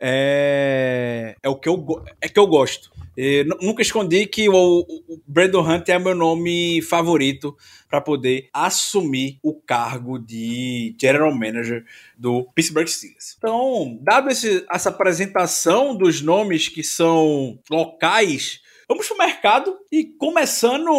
é, 0.05 1.37
é 1.41 1.49
o 1.49 1.55
que 1.55 1.69
eu, 1.69 2.05
é 2.21 2.29
que 2.29 2.39
eu 2.39 2.47
gosto. 2.49 2.91
Nunca 3.61 3.83
escondi 3.83 4.27
que 4.27 4.49
o, 4.49 4.55
o 5.09 5.23
Brandon 5.27 5.61
Hunt 5.61 5.89
é 5.89 5.99
meu 5.99 6.15
nome 6.15 6.83
favorito 6.83 7.57
para 7.89 8.01
poder 8.01 8.49
assumir 8.53 9.39
o 9.43 9.55
cargo 9.55 10.19
de 10.19 10.97
General 11.01 11.33
Manager 11.33 11.85
do 12.19 12.45
Pittsburgh 12.55 12.89
Steelers. 12.89 13.37
Então, 13.39 13.99
dado 14.01 14.31
esse, 14.31 14.65
essa 14.69 14.89
apresentação 14.89 15.95
dos 15.95 16.21
nomes 16.21 16.69
que 16.69 16.83
são 16.83 17.59
locais, 17.71 18.61
vamos 18.89 19.07
para 19.07 19.15
o 19.15 19.19
mercado 19.19 19.79
e 19.93 20.05
começando 20.05 20.91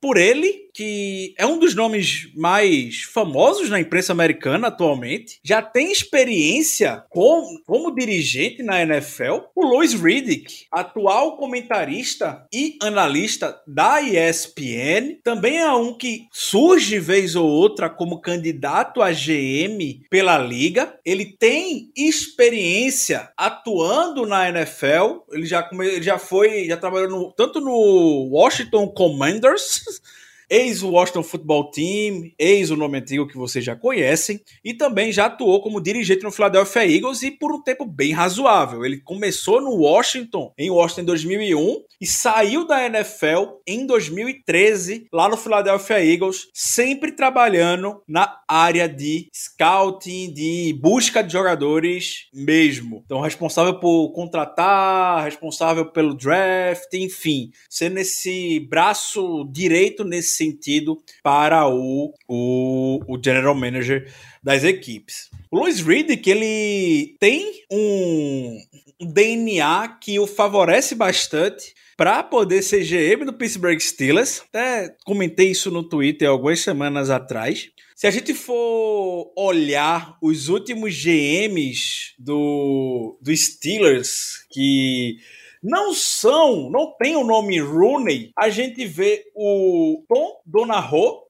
por 0.00 0.16
ele 0.16 0.67
que 0.78 1.34
é 1.36 1.44
um 1.44 1.58
dos 1.58 1.74
nomes 1.74 2.30
mais 2.36 3.02
famosos 3.02 3.68
na 3.68 3.80
imprensa 3.80 4.12
americana 4.12 4.68
atualmente, 4.68 5.40
já 5.42 5.60
tem 5.60 5.90
experiência 5.90 7.02
com, 7.10 7.60
como 7.66 7.92
dirigente 7.92 8.62
na 8.62 8.80
NFL, 8.82 9.40
o 9.56 9.66
Louis 9.66 9.92
Riddick, 9.92 10.66
atual 10.70 11.36
comentarista 11.36 12.46
e 12.54 12.78
analista 12.80 13.60
da 13.66 14.00
ESPN, 14.00 15.18
também 15.24 15.58
é 15.58 15.72
um 15.72 15.92
que 15.92 16.28
surge 16.30 17.00
vez 17.00 17.34
ou 17.34 17.48
outra 17.48 17.90
como 17.90 18.20
candidato 18.20 19.02
a 19.02 19.10
GM 19.10 20.06
pela 20.08 20.38
liga. 20.38 20.96
Ele 21.04 21.26
tem 21.26 21.90
experiência 21.96 23.32
atuando 23.36 24.24
na 24.24 24.48
NFL, 24.48 25.24
ele 25.32 25.44
já, 25.44 25.68
ele 25.72 26.02
já 26.02 26.20
foi, 26.20 26.66
já 26.66 26.76
trabalhou 26.76 27.10
no, 27.10 27.32
tanto 27.32 27.60
no 27.60 28.28
Washington 28.30 28.86
Commanders 28.86 29.82
ex-Washington 30.48 31.22
Football 31.22 31.70
Team, 31.70 32.32
ex 32.38 32.70
o 32.70 32.76
nome 32.76 32.98
antigo 32.98 33.26
que 33.26 33.36
vocês 33.36 33.64
já 33.64 33.76
conhecem, 33.76 34.40
e 34.64 34.74
também 34.74 35.12
já 35.12 35.26
atuou 35.26 35.60
como 35.60 35.80
dirigente 35.80 36.22
no 36.22 36.32
Philadelphia 36.32 36.86
Eagles 36.86 37.22
e 37.22 37.30
por 37.30 37.52
um 37.52 37.62
tempo 37.62 37.84
bem 37.84 38.12
razoável. 38.12 38.84
Ele 38.84 38.98
começou 39.00 39.60
no 39.60 39.74
Washington, 39.76 40.52
em 40.58 40.70
Washington 40.70 41.02
em 41.02 41.06
2001, 41.06 41.82
e 42.00 42.06
saiu 42.06 42.66
da 42.66 42.86
NFL 42.86 43.58
em 43.66 43.86
2013, 43.86 45.06
lá 45.12 45.28
no 45.28 45.36
Philadelphia 45.36 46.04
Eagles, 46.04 46.48
sempre 46.54 47.12
trabalhando 47.12 48.02
na 48.08 48.40
área 48.46 48.88
de 48.88 49.28
scouting, 49.34 50.32
de 50.32 50.78
busca 50.80 51.22
de 51.22 51.32
jogadores 51.32 52.28
mesmo. 52.32 53.02
Então, 53.04 53.20
responsável 53.20 53.78
por 53.80 54.12
contratar, 54.12 55.24
responsável 55.24 55.86
pelo 55.86 56.14
draft, 56.14 56.92
enfim, 56.94 57.50
sendo 57.68 57.98
esse 57.98 58.60
braço 58.60 59.44
direito 59.50 60.04
nesse 60.04 60.37
sentido 60.38 60.98
para 61.22 61.68
o, 61.68 62.14
o, 62.26 63.00
o 63.06 63.22
general 63.22 63.54
manager 63.54 64.10
das 64.42 64.64
equipes. 64.64 65.28
O 65.50 65.58
Louis 65.58 65.80
Riddick, 65.80 66.28
ele 66.30 67.16
tem 67.20 67.64
um, 67.70 68.58
um 69.00 69.12
DNA 69.12 69.88
que 70.00 70.18
o 70.18 70.26
favorece 70.26 70.94
bastante 70.94 71.74
para 71.96 72.22
poder 72.22 72.62
ser 72.62 72.84
GM 72.84 73.24
do 73.24 73.32
Pittsburgh 73.32 73.80
Steelers. 73.80 74.42
Até 74.48 74.94
comentei 75.04 75.50
isso 75.50 75.70
no 75.70 75.82
Twitter 75.82 76.28
algumas 76.28 76.60
semanas 76.60 77.10
atrás. 77.10 77.70
Se 77.96 78.06
a 78.06 78.10
gente 78.12 78.32
for 78.32 79.32
olhar 79.36 80.16
os 80.22 80.48
últimos 80.48 80.94
GMs 80.94 82.14
do, 82.16 83.18
do 83.20 83.36
Steelers 83.36 84.46
que 84.48 85.18
não 85.62 85.92
são, 85.92 86.70
não 86.70 86.94
tem 86.98 87.16
o 87.16 87.24
nome 87.24 87.60
Rooney. 87.60 88.30
A 88.36 88.48
gente 88.48 88.84
vê 88.86 89.24
o 89.34 90.04
Tom 90.08 90.40
Donahoe, 90.46 91.22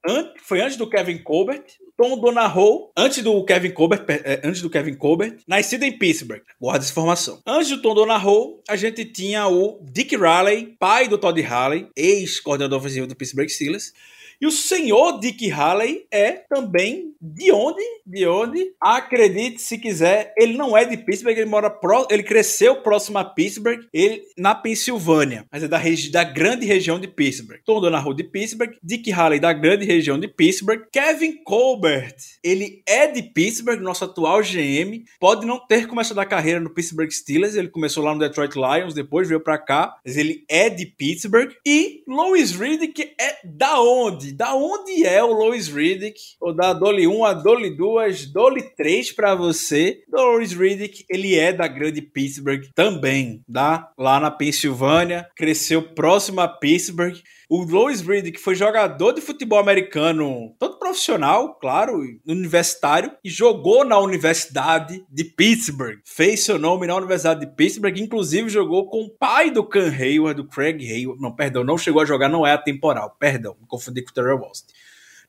foi 0.43 0.61
antes 0.61 0.77
do 0.77 0.89
Kevin 0.89 1.19
Colbert, 1.19 1.63
Tom 1.97 2.17
Donahoe, 2.17 2.89
antes 2.95 3.21
do 3.21 3.43
Kevin 3.43 3.71
Colbert, 3.71 4.05
é, 4.07 4.39
antes 4.45 4.61
do 4.61 4.69
Kevin 4.69 4.95
Colbert, 4.95 5.37
nascido 5.45 5.83
em 5.83 5.91
Pittsburgh. 5.91 6.41
Guarda 6.59 6.83
essa 6.83 6.91
informação. 6.91 7.41
Antes 7.45 7.69
do 7.69 7.81
Tom 7.81 7.93
Donahoe, 7.93 8.59
a 8.69 8.77
gente 8.77 9.03
tinha 9.03 9.47
o 9.47 9.79
Dick 9.83 10.15
Riley, 10.15 10.77
pai 10.79 11.09
do 11.09 11.17
Todd 11.17 11.41
Riley, 11.41 11.89
ex-coordenador 11.97 12.79
ofensivo 12.79 13.05
do 13.05 13.15
Pittsburgh 13.15 13.49
Steelers. 13.49 13.91
E 14.41 14.47
o 14.47 14.51
senhor 14.51 15.19
Dick 15.19 15.51
Haley 15.51 16.05
é 16.11 16.31
também 16.31 17.13
de 17.21 17.51
onde? 17.51 17.81
De 18.05 18.25
onde? 18.25 18.71
Acredite 18.79 19.61
se 19.61 19.77
quiser, 19.77 20.33
ele 20.37 20.57
não 20.57 20.77
é 20.77 20.85
de 20.85 20.95
Pittsburgh, 20.95 21.37
ele 21.37 21.49
mora 21.49 21.69
pro, 21.69 22.07
ele 22.09 22.23
cresceu 22.23 22.81
próximo 22.81 23.17
a 23.17 23.25
Pittsburgh, 23.25 23.81
ele 23.93 24.21
na 24.37 24.55
Pensilvânia, 24.55 25.45
mas 25.51 25.63
é 25.63 25.67
da, 25.67 25.81
da 26.11 26.23
grande 26.23 26.65
região 26.65 26.97
de 26.97 27.07
Pittsburgh. 27.07 27.59
Tom 27.65 27.81
Donahue 27.81 28.15
de 28.15 28.23
Pittsburgh, 28.23 28.71
Dick 28.81 29.11
Haley 29.11 29.39
da 29.39 29.51
grande 29.51 29.85
região 29.85 30.17
de 30.17 30.29
Pittsburgh, 30.29 30.83
Kevin 30.91 31.43
Colbert, 31.43 32.15
ele 32.41 32.81
é 32.87 33.07
de 33.07 33.21
Pittsburgh, 33.21 33.81
nosso 33.81 34.05
atual 34.05 34.41
GM, 34.41 35.03
pode 35.19 35.45
não 35.45 35.59
ter 35.67 35.85
começado 35.87 36.19
a 36.19 36.25
carreira 36.25 36.61
no 36.61 36.73
Pittsburgh 36.73 37.11
Steelers, 37.11 37.55
ele 37.55 37.67
começou 37.67 38.03
lá 38.03 38.13
no 38.13 38.19
Detroit 38.19 38.55
Lions, 38.55 38.93
depois 38.93 39.27
veio 39.27 39.43
para 39.43 39.57
cá, 39.57 39.97
mas 40.05 40.15
ele 40.15 40.45
é 40.47 40.69
de 40.69 40.85
Pittsburgh 40.85 41.51
e 41.65 42.01
Louis 42.07 42.51
Riddick 42.51 43.13
é 43.19 43.39
da 43.43 43.81
onde? 43.81 44.28
Da 44.33 44.55
onde 44.55 45.05
é 45.05 45.23
o 45.23 45.33
Lois 45.33 45.67
Riddick? 45.67 46.19
Vou 46.39 46.53
dar 46.53 46.73
Dolly 46.73 47.07
1, 47.07 47.25
a 47.25 47.33
Dolly 47.33 47.75
2, 47.75 48.31
Dolly 48.31 48.63
3 48.75 49.11
para 49.11 49.35
você. 49.35 50.03
Lois 50.11 50.53
Riddick, 50.53 51.05
ele 51.09 51.35
é 51.35 51.53
da 51.53 51.67
grande 51.67 52.01
Pittsburgh 52.01 52.63
também, 52.73 53.43
tá? 53.51 53.91
Lá 53.97 54.19
na 54.19 54.31
Pensilvânia, 54.31 55.27
cresceu 55.35 55.81
próximo 55.81 56.41
a 56.41 56.47
Pittsburgh. 56.47 57.17
O 57.51 57.63
Lois 57.63 58.01
Riddick 58.01 58.39
foi 58.39 58.53
jogador 58.53 59.11
de 59.11 59.21
futebol 59.21 59.57
americano, 59.57 60.55
todo 60.59 60.77
profissional, 60.77 61.55
claro, 61.55 61.99
universitário, 62.27 63.11
e 63.23 63.29
jogou 63.31 63.83
na 63.83 63.97
Universidade 63.97 65.03
de 65.09 65.23
Pittsburgh. 65.23 65.97
Fez 66.05 66.43
seu 66.43 66.59
nome 66.59 66.85
na 66.85 66.95
Universidade 66.95 67.39
de 67.39 67.47
Pittsburgh, 67.47 67.97
inclusive 67.97 68.49
jogou 68.49 68.87
com 68.87 69.01
o 69.01 69.09
pai 69.09 69.49
do 69.49 69.63
Can 69.63 69.89
Hayward, 69.89 70.39
do 70.39 70.47
Craig 70.47 70.79
Hayward. 70.79 71.19
Não, 71.19 71.35
perdão, 71.35 71.63
não 71.63 71.75
chegou 71.75 72.03
a 72.03 72.05
jogar, 72.05 72.29
não 72.29 72.45
é 72.45 72.51
atemporal. 72.51 73.15
Perdão, 73.19 73.57
me 73.59 73.65
confundi 73.65 74.03
com 74.03 74.11
o 74.11 74.13
Terrell 74.13 74.41
West 74.43 74.67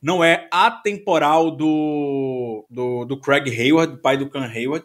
não 0.01 0.23
é 0.23 0.47
atemporal 0.49 1.51
do, 1.51 2.65
do, 2.69 3.05
do 3.05 3.17
Craig 3.19 3.47
Hayward, 3.47 3.93
do 3.93 4.01
pai 4.01 4.17
do 4.17 4.27
Can 4.27 4.45
Hayward, 4.45 4.83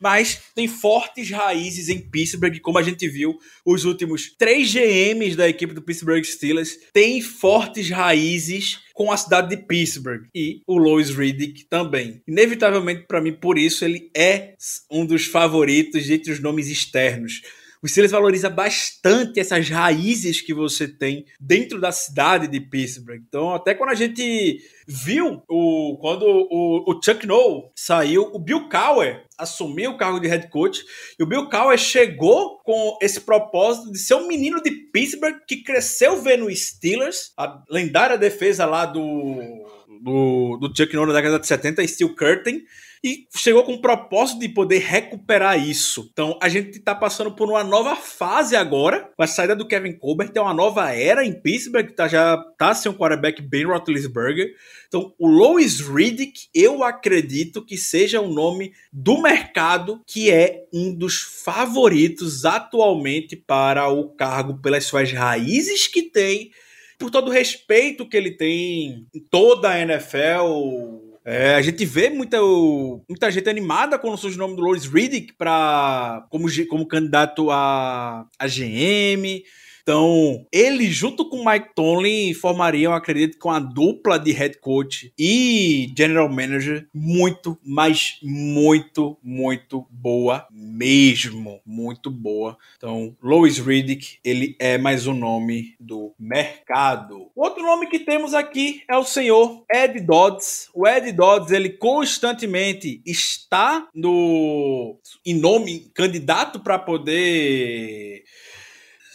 mas 0.00 0.40
tem 0.54 0.68
fortes 0.68 1.30
raízes 1.30 1.88
em 1.88 1.98
Pittsburgh, 1.98 2.58
como 2.60 2.78
a 2.78 2.82
gente 2.82 3.08
viu, 3.08 3.38
os 3.64 3.84
últimos 3.84 4.34
três 4.36 4.72
GMs 4.72 5.36
da 5.36 5.48
equipe 5.48 5.74
do 5.74 5.82
Pittsburgh 5.82 6.24
Steelers 6.24 6.78
têm 6.92 7.20
fortes 7.20 7.90
raízes 7.90 8.80
com 8.94 9.12
a 9.12 9.16
cidade 9.16 9.50
de 9.54 9.62
Pittsburgh 9.62 10.24
e 10.34 10.62
o 10.66 10.78
Lois 10.78 11.10
Riddick 11.10 11.64
também. 11.64 12.22
Inevitavelmente, 12.26 13.04
para 13.06 13.20
mim, 13.20 13.32
por 13.32 13.58
isso 13.58 13.84
ele 13.84 14.10
é 14.16 14.54
um 14.90 15.04
dos 15.04 15.26
favoritos 15.26 16.08
entre 16.08 16.32
os 16.32 16.40
nomes 16.40 16.68
externos. 16.68 17.42
O 17.82 17.88
Steelers 17.88 18.12
valoriza 18.12 18.48
bastante 18.48 19.38
essas 19.38 19.68
raízes 19.68 20.40
que 20.40 20.54
você 20.54 20.88
tem 20.88 21.26
dentro 21.38 21.80
da 21.80 21.92
cidade 21.92 22.48
de 22.48 22.58
Pittsburgh. 22.58 23.22
Então, 23.28 23.54
até 23.54 23.74
quando 23.74 23.90
a 23.90 23.94
gente 23.94 24.58
viu 24.86 25.42
o 25.48 25.98
quando 26.00 26.24
o, 26.24 26.90
o 26.90 27.00
Chuck 27.02 27.26
Noll 27.26 27.70
saiu, 27.76 28.30
o 28.32 28.38
Bill 28.38 28.68
Cowher 28.68 29.25
assumiu 29.38 29.92
o 29.92 29.96
cargo 29.96 30.20
de 30.20 30.28
head 30.28 30.48
coach. 30.48 30.82
E 31.18 31.22
o 31.22 31.26
Bill 31.26 31.48
Cowher 31.48 31.78
chegou 31.78 32.58
com 32.64 32.98
esse 33.00 33.20
propósito 33.20 33.92
de 33.92 33.98
ser 33.98 34.14
um 34.14 34.26
menino 34.26 34.62
de 34.62 34.70
Pittsburgh 34.70 35.38
que 35.46 35.62
cresceu 35.62 36.20
vendo 36.22 36.54
Steelers, 36.54 37.32
a 37.36 37.62
lendária 37.70 38.18
defesa 38.18 38.66
lá 38.66 38.86
do 38.86 39.64
do, 40.00 40.56
do 40.58 40.76
Chuck 40.76 40.94
Noll 40.94 41.06
na 41.06 41.14
década 41.14 41.38
de 41.38 41.46
70, 41.46 41.86
Steel 41.86 42.14
Curtain, 42.14 42.62
e 43.02 43.26
chegou 43.36 43.62
com 43.62 43.74
o 43.74 43.80
propósito 43.80 44.40
de 44.40 44.48
poder 44.48 44.78
recuperar 44.78 45.58
isso. 45.58 46.08
Então 46.12 46.38
a 46.42 46.48
gente 46.48 46.78
está 46.78 46.94
passando 46.94 47.32
por 47.32 47.48
uma 47.48 47.62
nova 47.62 47.96
fase 47.96 48.56
agora, 48.56 49.10
com 49.16 49.22
a 49.22 49.26
saída 49.26 49.54
do 49.54 49.66
Kevin 49.66 49.92
Colbert, 49.92 50.30
tem 50.30 50.42
uma 50.42 50.54
nova 50.54 50.92
era 50.92 51.24
em 51.24 51.32
Pittsburgh, 51.32 51.90
tá, 51.94 52.08
já 52.08 52.36
tá 52.58 52.74
sem 52.74 52.90
um 52.90 52.94
quarterback 52.94 53.42
bem 53.42 53.64
Roethlisberger. 53.64 54.54
Então 54.88 55.14
o 55.18 55.28
Louis 55.28 55.80
Riddick, 55.80 56.48
eu 56.54 56.82
acredito 56.82 57.64
que 57.64 57.76
seja 57.76 58.20
o 58.20 58.32
nome 58.32 58.72
do 58.92 59.20
mercado 59.20 60.00
que 60.06 60.30
é 60.30 60.64
um 60.72 60.94
dos 60.94 61.20
favoritos 61.44 62.44
atualmente 62.44 63.36
para 63.36 63.88
o 63.88 64.08
cargo 64.10 64.58
pelas 64.60 64.84
suas 64.84 65.12
raízes 65.12 65.86
que 65.86 66.02
tem 66.02 66.50
por 66.98 67.10
todo 67.10 67.28
o 67.28 67.32
respeito 67.32 68.08
que 68.08 68.16
ele 68.16 68.30
tem 68.30 69.06
em 69.14 69.20
toda 69.30 69.70
a 69.70 69.80
NFL, 69.80 71.05
É, 71.28 71.56
a 71.56 71.60
gente 71.62 71.84
vê 71.84 72.08
muita, 72.08 72.38
muita 72.40 73.28
gente 73.32 73.50
animada 73.50 73.98
quando 73.98 74.16
surge 74.16 74.36
o 74.36 74.38
nome 74.38 74.54
do 74.54 74.62
Loris 74.62 74.86
Riddick 74.86 75.32
pra, 75.32 76.24
como, 76.30 76.46
como 76.68 76.86
candidato 76.86 77.50
a, 77.50 78.24
a 78.38 78.46
GM. 78.46 79.42
Então, 79.86 80.44
ele 80.50 80.90
junto 80.90 81.30
com 81.30 81.48
Mike 81.48 81.68
Tomlin 81.72 82.34
formariam, 82.34 82.92
acredito, 82.92 83.38
com 83.38 83.52
a 83.52 83.60
dupla 83.60 84.18
de 84.18 84.32
head 84.32 84.58
coach 84.58 85.12
e 85.16 85.92
general 85.96 86.28
manager 86.28 86.88
muito, 86.92 87.56
mas 87.64 88.18
muito, 88.20 89.16
muito 89.22 89.86
boa 89.88 90.44
mesmo, 90.50 91.60
muito 91.64 92.10
boa. 92.10 92.58
Então, 92.76 93.16
Lois 93.22 93.58
Riddick, 93.58 94.18
ele 94.24 94.56
é 94.58 94.76
mais 94.76 95.06
um 95.06 95.14
nome 95.14 95.76
do 95.78 96.12
mercado. 96.18 97.30
Outro 97.36 97.62
nome 97.62 97.86
que 97.86 98.00
temos 98.00 98.34
aqui 98.34 98.82
é 98.90 98.96
o 98.96 99.04
senhor 99.04 99.64
Ed 99.72 100.00
Dodds. 100.00 100.68
O 100.74 100.84
Ed 100.84 101.12
Dodds, 101.12 101.52
ele 101.52 101.70
constantemente 101.70 103.00
está 103.06 103.86
no 103.94 104.98
em 105.24 105.34
nome 105.34 105.92
candidato 105.94 106.58
para 106.58 106.76
poder 106.76 108.24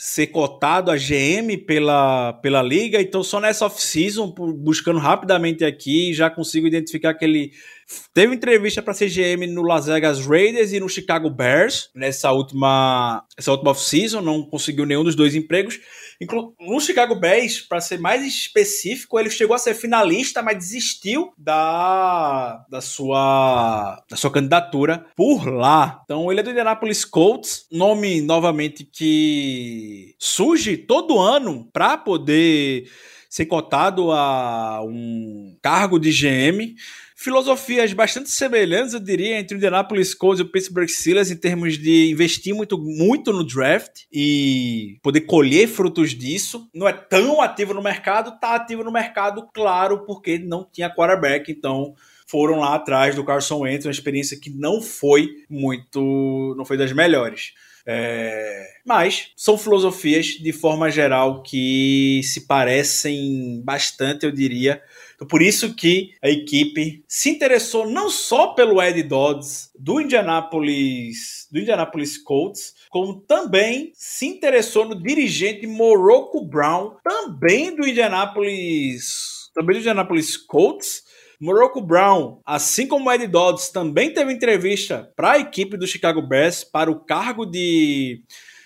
ser 0.03 0.25
cotado 0.27 0.89
a 0.89 0.95
GM 0.95 1.55
pela, 1.63 2.33
pela 2.33 2.63
liga, 2.63 2.99
então 2.99 3.21
só 3.21 3.39
nessa 3.39 3.67
off-season, 3.67 4.33
buscando 4.57 4.97
rapidamente 4.97 5.63
aqui, 5.63 6.11
já 6.11 6.27
consigo 6.27 6.65
identificar 6.65 7.13
que 7.13 7.23
ele 7.23 7.51
teve 8.13 8.35
entrevista 8.35 8.81
para 8.81 8.93
ser 8.93 9.09
GM 9.09 9.47
no 9.47 9.61
Las 9.61 9.85
Vegas 9.85 10.25
Raiders 10.25 10.73
e 10.73 10.79
no 10.79 10.89
Chicago 10.89 11.29
Bears 11.29 11.89
nessa 11.95 12.31
última, 12.31 13.23
essa 13.37 13.51
última 13.51 13.71
off-season, 13.71 14.21
não 14.21 14.43
conseguiu 14.43 14.85
nenhum 14.85 15.03
dos 15.03 15.15
dois 15.15 15.35
empregos. 15.35 15.79
No 16.59 16.79
Chicago 16.79 17.15
Bears, 17.15 17.61
para 17.61 17.81
ser 17.81 17.99
mais 17.99 18.23
específico, 18.23 19.19
ele 19.19 19.29
chegou 19.29 19.55
a 19.55 19.59
ser 19.59 19.73
finalista, 19.73 20.43
mas 20.43 20.57
desistiu 20.57 21.33
da, 21.37 22.63
da, 22.69 22.79
sua, 22.79 24.03
da 24.07 24.15
sua 24.15 24.31
candidatura 24.31 25.05
por 25.15 25.47
lá. 25.47 26.01
Então, 26.03 26.31
ele 26.31 26.41
é 26.41 26.43
do 26.43 26.51
Indianapolis 26.51 27.03
Colts, 27.03 27.65
nome 27.71 28.21
novamente 28.21 28.83
que 28.83 30.15
surge 30.19 30.77
todo 30.77 31.19
ano 31.19 31.67
para 31.73 31.97
poder 31.97 32.87
ser 33.27 33.45
cotado 33.45 34.11
a 34.11 34.83
um 34.83 35.57
cargo 35.61 35.97
de 35.97 36.11
GM 36.11 36.75
filosofias 37.21 37.93
bastante 37.93 38.31
semelhantes, 38.31 38.95
eu 38.95 38.99
diria, 38.99 39.39
entre 39.39 39.55
o 39.55 39.57
Indianapolis 39.57 40.15
Colts 40.15 40.39
e 40.39 40.43
o 40.43 40.51
Pittsburgh 40.51 40.89
Steelers 40.89 41.29
em 41.29 41.37
termos 41.37 41.77
de 41.77 42.09
investir 42.09 42.55
muito, 42.55 42.79
muito 42.79 43.31
no 43.31 43.45
draft 43.45 44.01
e 44.11 44.97
poder 45.03 45.21
colher 45.21 45.67
frutos 45.67 46.15
disso. 46.15 46.67
Não 46.73 46.87
é 46.87 46.93
tão 46.93 47.39
ativo 47.39 47.75
no 47.75 47.81
mercado, 47.81 48.39
tá 48.39 48.55
ativo 48.55 48.83
no 48.83 48.91
mercado, 48.91 49.47
claro, 49.53 50.03
porque 50.05 50.39
não 50.39 50.67
tinha 50.69 50.89
quarterback, 50.89 51.51
então 51.51 51.93
foram 52.25 52.59
lá 52.59 52.73
atrás 52.73 53.13
do 53.13 53.23
Carson 53.23 53.59
Wentz, 53.59 53.85
uma 53.85 53.91
experiência 53.91 54.39
que 54.39 54.49
não 54.49 54.81
foi 54.81 55.29
muito, 55.47 56.55
não 56.57 56.65
foi 56.65 56.75
das 56.75 56.91
melhores. 56.91 57.53
É... 57.85 58.67
Mas 58.85 59.31
são 59.35 59.57
filosofias 59.57 60.27
de 60.27 60.51
forma 60.51 60.89
geral 60.89 61.43
que 61.43 62.21
se 62.23 62.47
parecem 62.47 63.61
bastante, 63.63 64.25
eu 64.25 64.31
diria, 64.31 64.81
então, 65.21 65.27
por 65.27 65.41
isso 65.41 65.75
que 65.75 66.15
a 66.19 66.29
equipe 66.29 67.03
se 67.07 67.29
interessou 67.29 67.87
não 67.87 68.09
só 68.09 68.47
pelo 68.53 68.81
Ed 68.81 69.03
Dodds 69.03 69.69
do 69.77 70.01
Indianapolis, 70.01 71.47
do 71.51 71.59
Indianapolis 71.59 72.17
Colts, 72.17 72.73
como 72.89 73.21
também 73.21 73.91
se 73.93 74.25
interessou 74.25 74.83
no 74.83 74.95
dirigente 74.95 75.67
Morocco 75.67 76.43
Brown, 76.43 76.95
também 77.03 77.75
do 77.75 77.87
Indianapolis, 77.87 79.51
também 79.53 79.75
do 79.75 79.79
Indianapolis 79.79 80.37
Colts. 80.37 81.03
Morocco 81.39 81.81
Brown, 81.81 82.39
assim 82.45 82.87
como 82.87 83.11
Ed 83.11 83.25
Dodds, 83.27 83.69
também 83.69 84.13
teve 84.13 84.31
entrevista 84.31 85.11
para 85.15 85.31
a 85.31 85.39
equipe 85.39 85.75
do 85.75 85.87
Chicago 85.87 86.21
Bears 86.21 86.63
para 86.63 86.91
o 86.91 86.99
cargo 86.99 87.47
de 87.47 88.21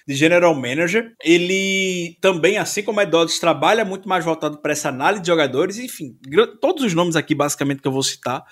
de 0.07 0.15
general 0.15 0.53
manager. 0.53 1.13
Ele 1.23 2.17
também, 2.21 2.57
assim 2.57 2.83
como 2.83 3.01
é 3.01 3.05
Dodds, 3.05 3.39
trabalha 3.39 3.83
muito 3.83 4.07
mais 4.07 4.23
voltado 4.23 4.57
para 4.59 4.71
essa 4.71 4.89
análise 4.89 5.21
de 5.21 5.27
jogadores. 5.27 5.79
Enfim, 5.79 6.17
todos 6.61 6.83
os 6.83 6.93
nomes 6.93 7.15
aqui, 7.15 7.33
basicamente, 7.33 7.81
que 7.81 7.87
eu 7.87 7.91
vou 7.91 8.03
citar, 8.03 8.43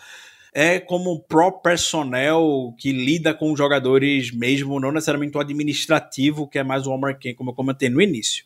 é 0.54 0.80
como 0.80 1.22
pro 1.24 1.52
personnel 1.62 2.74
que 2.78 2.92
lida 2.92 3.34
com 3.34 3.56
jogadores 3.56 4.32
mesmo, 4.32 4.80
não 4.80 4.92
necessariamente 4.92 5.38
o 5.38 5.42
administrativo, 5.42 6.48
que 6.48 6.60
é 6.60 6.64
mais 6.64 6.86
o 6.86 6.92
Omar 6.92 7.18
Ken, 7.18 7.34
como 7.34 7.52
eu 7.52 7.56
comentei 7.56 7.90
no 7.90 8.02
início. 8.02 8.44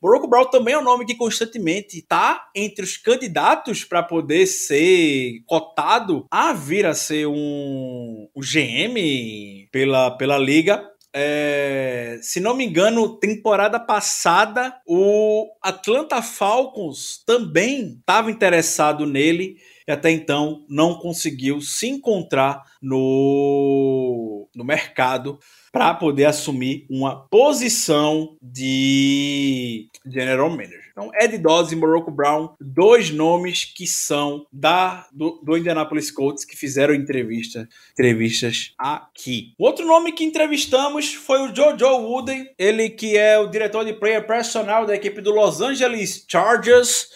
Morocco 0.00 0.28
Brown 0.28 0.44
também 0.44 0.74
é 0.74 0.78
um 0.78 0.84
nome 0.84 1.04
que 1.04 1.16
constantemente 1.16 1.98
está 1.98 2.48
entre 2.54 2.84
os 2.84 2.96
candidatos 2.96 3.82
para 3.82 4.00
poder 4.00 4.46
ser 4.46 5.42
cotado 5.44 6.24
a 6.30 6.52
vir 6.52 6.86
a 6.86 6.94
ser 6.94 7.26
um, 7.26 8.28
um 8.34 8.40
GM 8.40 9.68
pela, 9.72 10.12
pela 10.12 10.38
liga. 10.38 10.88
É, 11.14 12.18
se 12.22 12.38
não 12.38 12.54
me 12.54 12.64
engano, 12.66 13.18
temporada 13.18 13.80
passada, 13.80 14.78
o 14.86 15.48
Atlanta 15.62 16.20
Falcons 16.22 17.22
também 17.24 17.96
estava 17.98 18.30
interessado 18.30 19.06
nele 19.06 19.56
e 19.88 19.90
até 19.90 20.10
então 20.10 20.66
não 20.68 20.94
conseguiu 20.94 21.62
se 21.62 21.88
encontrar 21.88 22.62
no, 22.80 24.46
no 24.54 24.62
mercado 24.62 25.38
para 25.72 25.94
poder 25.94 26.26
assumir 26.26 26.86
uma 26.90 27.26
posição 27.28 28.36
de 28.42 29.88
general 30.06 30.50
manager. 30.50 30.88
Então, 30.90 31.10
Ed 31.14 31.38
Dodds 31.38 31.72
e 31.72 31.76
Morocco 31.76 32.10
Brown, 32.10 32.50
dois 32.60 33.10
nomes 33.10 33.64
que 33.64 33.86
são 33.86 34.44
da 34.52 35.06
do, 35.12 35.40
do 35.42 35.56
Indianapolis 35.56 36.10
Colts 36.10 36.44
que 36.44 36.56
fizeram 36.56 36.92
entrevista, 36.92 37.68
entrevistas 37.92 38.74
aqui. 38.76 39.54
Outro 39.58 39.86
nome 39.86 40.12
que 40.12 40.24
entrevistamos 40.24 41.14
foi 41.14 41.40
o 41.40 41.54
Jojo 41.54 41.86
Wooden, 41.86 42.50
ele 42.58 42.90
que 42.90 43.16
é 43.16 43.38
o 43.38 43.46
diretor 43.46 43.84
de 43.84 43.92
player 43.94 44.26
personal 44.26 44.84
da 44.84 44.94
equipe 44.94 45.20
do 45.20 45.30
Los 45.30 45.60
Angeles 45.60 46.24
Chargers. 46.28 47.08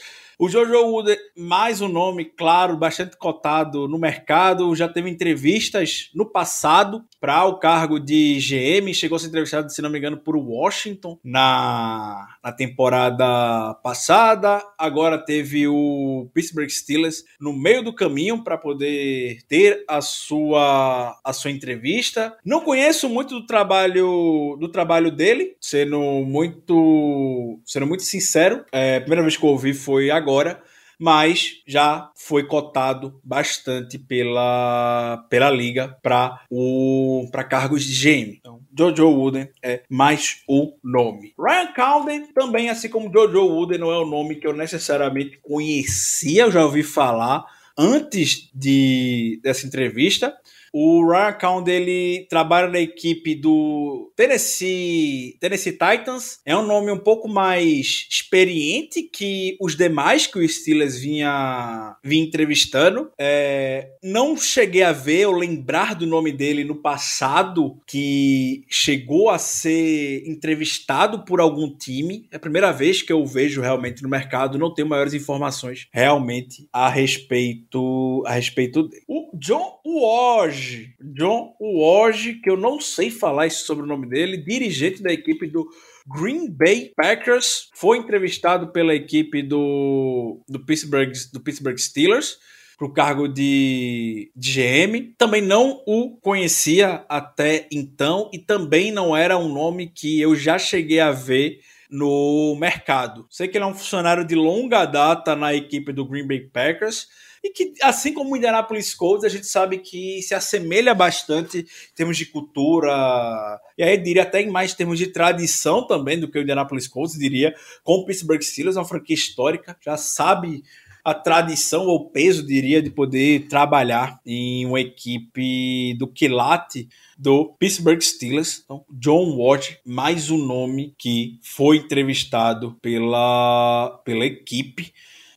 O 0.43 0.49
Jojo 0.49 0.75
Wood, 0.75 1.17
mais 1.39 1.81
um 1.81 1.87
nome, 1.87 2.25
claro, 2.25 2.77
bastante 2.77 3.17
cotado 3.17 3.87
no 3.87 3.97
mercado, 3.97 4.75
já 4.75 4.89
teve 4.89 5.09
entrevistas 5.09 6.11
no 6.13 6.27
passado 6.27 7.05
para 7.21 7.45
o 7.45 7.61
cargo 7.61 8.01
de 8.01 8.41
GM, 8.41 8.93
chegou 8.93 9.15
a 9.15 9.19
ser 9.21 9.29
entrevistado, 9.29 9.71
se 9.71 9.81
não 9.81 9.89
me 9.89 9.99
engano, 9.99 10.17
por 10.17 10.35
Washington 10.35 11.17
na, 11.23 12.27
na 12.43 12.51
temporada 12.51 13.73
passada. 13.85 14.61
Agora 14.77 15.17
teve 15.17 15.69
o 15.69 16.29
Pittsburgh 16.35 16.69
Steelers 16.69 17.23
no 17.41 17.53
meio 17.53 17.85
do 17.85 17.95
caminho 17.95 18.43
para 18.43 18.59
poder 18.59 19.39
ter 19.47 19.85
a 19.87 20.01
sua, 20.01 21.17
a 21.23 21.33
sua 21.33 21.53
entrevista. 21.53 22.37
Não 22.45 22.63
conheço 22.63 23.09
muito 23.09 23.39
do 23.39 23.47
trabalho 23.47 24.57
do 24.59 24.69
trabalho 24.69 25.13
dele, 25.13 25.55
sendo 25.61 26.01
muito 26.01 27.61
sendo 27.65 27.87
muito 27.87 28.03
sincero. 28.03 28.65
É, 28.73 28.97
a 28.97 29.01
primeira 29.01 29.23
vez 29.23 29.37
que 29.37 29.45
eu 29.45 29.51
ouvi 29.51 29.73
foi 29.73 30.11
agora 30.11 30.32
agora, 30.33 30.63
mas 30.99 31.63
já 31.67 32.11
foi 32.15 32.47
cotado 32.47 33.21
bastante 33.23 33.99
pela, 33.99 35.27
pela 35.29 35.51
liga 35.51 35.97
para 36.01 37.45
cargos 37.49 37.85
de 37.85 37.93
GM. 37.93 38.39
Então, 38.39 38.61
Jojo 38.77 39.09
Wooden 39.09 39.49
é 39.63 39.83
mais 39.91 40.43
o 40.49 40.75
nome. 40.83 41.35
Ryan 41.39 41.73
Calden 41.73 42.27
também, 42.33 42.71
assim 42.71 42.89
como 42.89 43.13
Jojo 43.13 43.41
Wooden, 43.41 43.79
não 43.79 43.93
é 43.93 43.99
o 43.99 44.07
nome 44.07 44.37
que 44.37 44.47
eu 44.47 44.55
necessariamente 44.55 45.39
conhecia, 45.43 46.45
eu 46.45 46.53
já 46.53 46.65
ouvi 46.65 46.83
falar 46.83 47.45
antes 47.77 48.49
de, 48.55 49.41
dessa 49.43 49.67
entrevista. 49.67 50.35
O 50.73 51.07
Ryan 51.07 51.33
Count 51.35 51.71
ele 51.71 52.27
trabalha 52.31 52.69
na 52.69 52.81
equipe 52.81 53.35
do 53.35 54.11
Tennessee, 54.17 55.37
Tennessee 55.39 55.73
Titans. 55.73 56.41
É 56.47 56.57
um 56.57 56.67
nome 56.67 56.91
um 56.91 56.99
pouco 56.99 57.29
mais 57.29 58.07
experiente 58.11 59.03
que 59.03 59.57
os 59.61 59.77
demais 59.77 60.27
que 60.27 60.39
o 60.39 60.49
Steelers 60.49 60.99
vinha, 60.99 61.97
vinha 62.03 62.25
entrevistando. 62.25 63.11
É, 63.19 63.91
não 64.03 64.37
cheguei 64.37 64.83
a 64.83 64.93
ver 64.93 65.27
ou 65.27 65.35
lembrar 65.35 65.95
do 65.95 66.07
nome 66.07 66.33
dele 66.33 66.65
no 66.65 66.77
passado 66.77 67.79
que 67.87 68.65
chegou 68.69 69.29
a 69.29 69.39
ser 69.39 70.27
entrevistado 70.27 71.25
por 71.25 71.41
algum 71.41 71.69
time. 71.77 72.27
É 72.33 72.37
a 72.37 72.41
primeira 72.41 72.73
vez 72.73 73.03
que 73.03 73.13
eu 73.13 73.27
vejo 73.27 73.61
realmente 73.61 74.03
no 74.03 74.09
mercado. 74.09 74.59
Não 74.59 74.73
tenho 74.73 74.89
maiores 74.89 75.13
informações 75.13 75.87
realmente 75.93 76.67
a 76.73 76.89
respeito 76.89 78.23
a 78.27 78.33
respeito 78.33 78.85
dele. 78.85 79.03
O 79.07 79.31
John 79.35 79.81
Woj 79.85 80.62
John 81.01 81.55
Woj, 81.61 82.41
que 82.43 82.51
eu 82.51 82.57
não 82.57 82.81
sei 82.81 83.11
falar 83.11 83.51
sobre 83.51 83.85
o 83.85 83.89
nome 83.89 84.09
dele, 84.09 84.37
dirigente 84.37 85.03
da 85.03 85.13
equipe 85.13 85.47
do 85.47 85.69
Green 86.07 86.51
Bay 86.51 86.93
Packers, 86.97 87.69
foi 87.75 87.99
entrevistado 87.99 88.69
pela 88.69 88.95
equipe 88.95 89.43
do, 89.43 90.41
do, 90.49 90.61
Pittsburgh, 90.65 91.13
do 91.33 91.41
Pittsburgh 91.41 91.79
Steelers 91.79 92.39
para 92.77 92.87
o 92.87 92.93
cargo 92.93 93.29
de, 93.29 94.33
de 94.35 94.53
GM. 94.53 95.15
Também 95.17 95.41
não 95.41 95.83
o 95.87 96.17
conhecia 96.21 97.05
até 97.09 97.69
então 97.71 98.29
e 98.33 98.39
também 98.39 98.91
não 98.91 99.17
era 99.17 99.39
um 99.39 99.53
nome 99.53 99.87
que 99.87 100.21
eu 100.21 100.35
já 100.35 100.59
cheguei 100.59 100.99
a 100.99 101.13
ver 101.13 101.61
no 101.89 102.57
mercado. 102.59 103.27
Sei 103.31 103.47
que 103.47 103.57
ele 103.57 103.65
é 103.65 103.69
um 103.69 103.75
funcionário 103.75 104.25
de 104.25 104.35
longa 104.35 104.85
data 104.87 105.37
na 105.37 105.55
equipe 105.55 105.93
do 105.93 106.07
Green 106.07 106.27
Bay 106.27 106.41
Packers 106.41 107.07
e 107.43 107.51
que, 107.51 107.75
assim 107.83 108.15
como 108.15 108.33
o 108.33 108.37
Indianapolis 108.37 108.95
Colts, 108.95 109.25
a 109.25 109.29
gente 109.29 109.47
sabe 109.47 109.79
que 109.79 110.23
se 110.23 110.35
assemelha 110.35 110.95
bastante 110.95 111.59
em 111.59 111.95
termos 111.95 112.17
de 112.17 112.27
cultura, 112.27 113.61
e 113.77 113.83
aí 113.83 113.99
diria 113.99 114.23
até 114.23 114.41
em 114.41 114.51
mais 114.51 114.75
termos 114.75 114.99
de 114.99 115.09
tradição 115.09 115.87
também 115.87 116.19
do 116.19 116.31
que 116.31 116.39
o 116.39 116.43
Indianapolis 116.43 116.87
Colts, 116.87 117.19
diria, 117.19 117.55
com 117.83 117.95
o 117.95 118.05
Pittsburgh 118.05 118.43
Steelers, 118.43 118.77
uma 118.77 118.85
franquia 118.85 119.15
histórica, 119.15 119.77
já 119.81 119.97
sabe 119.97 120.63
a 121.05 121.13
tradição 121.13 121.87
ou 121.87 122.11
peso, 122.11 122.47
diria, 122.47 122.81
de 122.81 122.89
poder 122.89 123.49
trabalhar 123.49 124.21
em 124.25 124.65
uma 124.67 124.81
equipe 124.81 125.95
do 125.95 126.07
quilate 126.07 126.89
do 127.19 127.47
Pittsburgh 127.59 128.01
Steelers. 128.01 128.63
Então, 128.65 128.85
John 128.89 129.37
Watt, 129.37 129.81
mais 129.85 130.31
um 130.31 130.39
nome 130.39 130.95
que 130.97 131.41
foi 131.43 131.79
entrevistado 131.79 132.79
pela, 132.81 134.01
pela 134.05 134.25
equipe. 134.25 134.93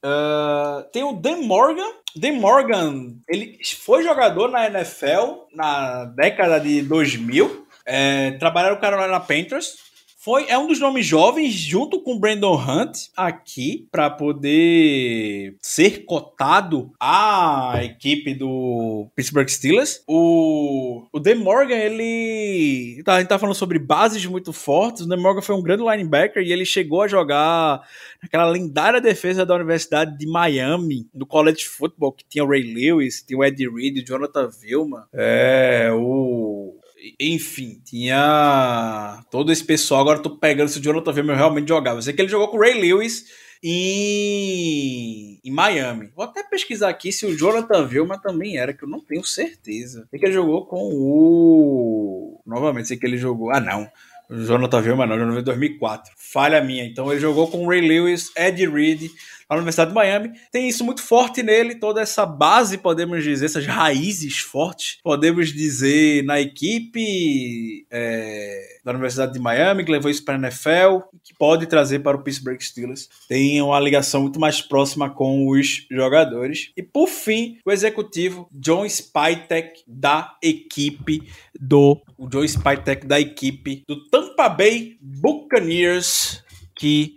Uh, 0.06 0.84
tem 0.92 1.04
o 1.04 1.14
Dan 1.14 1.42
Morgan. 1.42 1.92
Dan 2.16 2.34
Morgan, 2.34 3.18
ele 3.28 3.58
foi 3.84 4.04
jogador 4.04 4.50
na 4.50 4.68
NFL 4.68 5.50
na 5.54 6.06
década 6.06 6.60
de 6.60 6.84
2000. 6.84 7.66
É, 7.88 8.32
trabalharam 8.32 8.76
no 8.76 8.82
Carolina 8.82 9.20
Panthers, 9.20 9.78
foi, 10.26 10.48
é 10.50 10.58
um 10.58 10.66
dos 10.66 10.80
nomes 10.80 11.06
jovens, 11.06 11.54
junto 11.54 12.02
com 12.02 12.18
Brandon 12.18 12.56
Hunt, 12.56 13.10
aqui, 13.16 13.88
para 13.92 14.10
poder 14.10 15.56
ser 15.62 16.04
cotado 16.04 16.92
à 17.00 17.76
equipe 17.84 18.34
do 18.34 19.08
Pittsburgh 19.16 19.48
Steelers. 19.48 20.02
O, 20.08 21.06
o 21.14 21.20
De 21.20 21.36
Morgan, 21.36 21.76
ele. 21.76 23.04
Tá, 23.06 23.18
a 23.18 23.20
gente 23.20 23.30
tá 23.30 23.38
falando 23.38 23.54
sobre 23.54 23.78
bases 23.78 24.26
muito 24.26 24.52
fortes. 24.52 25.04
O 25.04 25.08
De 25.08 25.16
Morgan 25.16 25.44
foi 25.44 25.54
um 25.54 25.62
grande 25.62 25.84
linebacker 25.84 26.42
e 26.42 26.52
ele 26.52 26.66
chegou 26.66 27.04
a 27.04 27.08
jogar 27.08 27.88
naquela 28.20 28.50
lendária 28.50 29.00
defesa 29.00 29.46
da 29.46 29.54
Universidade 29.54 30.18
de 30.18 30.26
Miami, 30.26 31.08
no 31.14 31.28
college 31.28 31.66
football, 31.66 32.12
que 32.12 32.26
tinha 32.28 32.44
o 32.44 32.50
Ray 32.50 32.64
Lewis, 32.64 33.22
tinha 33.22 33.38
o 33.38 33.46
Eddie 33.46 33.70
Reed, 33.70 34.00
o 34.00 34.04
Jonathan 34.04 34.50
Vilma. 34.50 35.08
É, 35.14 35.92
o 35.94 36.80
enfim, 37.20 37.82
tinha 37.84 39.24
todo 39.30 39.52
esse 39.52 39.64
pessoal. 39.64 40.02
Agora 40.02 40.20
eu 40.20 40.24
tô 40.24 40.38
pegando 40.38 40.70
se 40.70 40.80
o 40.80 40.82
Jonathan 40.82 41.12
Vilma 41.12 41.36
realmente 41.36 41.68
jogava. 41.68 41.98
Eu 41.98 42.02
sei 42.02 42.14
que 42.14 42.22
ele 42.22 42.30
jogou 42.30 42.48
com 42.48 42.58
o 42.58 42.60
Ray 42.60 42.80
Lewis 42.80 43.26
em, 43.64 45.40
em 45.44 45.52
Miami. 45.52 46.12
Vou 46.16 46.26
até 46.26 46.44
pesquisar 46.44 46.90
aqui 46.90 47.12
se 47.12 47.26
o 47.26 47.36
Jonathan 47.36 47.86
Vilma 47.86 48.20
também 48.22 48.58
era, 48.58 48.74
que 48.74 48.84
eu 48.84 48.90
não 48.90 49.00
tenho 49.00 49.24
certeza. 49.24 50.08
Sei 50.10 50.20
que 50.20 50.26
ele 50.26 50.34
jogou 50.34 50.66
com 50.66 50.92
o. 50.94 52.42
Novamente, 52.46 52.88
sei 52.88 52.98
que 52.98 53.06
ele 53.06 53.18
jogou. 53.18 53.52
Ah, 53.52 53.60
não. 53.60 53.90
O 54.30 54.36
Jonathan 54.38 54.82
Vilma 54.82 55.06
não, 55.06 55.16
ele 55.16 55.40
em 55.40 55.44
2004. 55.44 56.14
Falha 56.18 56.62
minha. 56.62 56.84
Então 56.86 57.12
ele 57.12 57.22
jogou 57.22 57.48
com 57.48 57.66
o 57.66 57.70
Ray 57.70 57.82
Lewis, 57.82 58.32
Ed 58.36 58.68
Reed, 58.68 59.12
na 59.50 59.56
Universidade 59.56 59.90
de 59.90 59.96
Miami. 59.96 60.32
Tem 60.52 60.68
isso 60.68 60.84
muito 60.84 61.02
forte 61.02 61.44
nele, 61.44 61.76
toda 61.76 62.02
essa 62.02 62.26
base, 62.26 62.78
podemos 62.78 63.24
dizer, 63.24 63.46
essas 63.46 63.66
raízes 63.66 64.38
fortes, 64.38 64.98
podemos 65.04 65.54
dizer, 65.54 66.24
na 66.24 66.40
equipe 66.40 67.86
é, 67.92 68.80
da 68.84 68.92
Universidade 68.92 69.34
de 69.34 69.40
Miami, 69.40 69.84
que 69.84 69.92
levou 69.92 70.10
isso 70.10 70.24
para 70.24 70.36
a 70.36 70.38
NFL, 70.38 71.00
que 71.24 71.34
pode 71.38 71.66
trazer 71.68 72.00
para 72.00 72.18
o 72.18 72.24
Pittsburgh 72.24 72.62
Steelers. 72.62 73.10
Tem 73.28 73.62
uma 73.62 73.80
ligação 73.80 74.22
muito 74.22 74.40
mais 74.40 74.62
próxima 74.62 75.10
com 75.10 75.50
os 75.50 75.86
jogadores. 75.92 76.72
E 76.76 76.84
por 76.84 77.08
fim, 77.08 77.58
o 77.66 77.72
executivo 77.72 78.48
John 78.52 78.86
Spytek 78.86 79.84
da 79.88 80.36
equipe 80.42 81.22
do 81.60 82.02
o 82.18 82.28
John 82.28 82.44
Spytek 82.44 83.06
da 83.06 83.20
equipe 83.20 83.84
do 83.88 84.08
Tampa 84.10 84.50
Bay 84.50 84.98
Buccaneers 85.02 86.44
que 86.76 87.16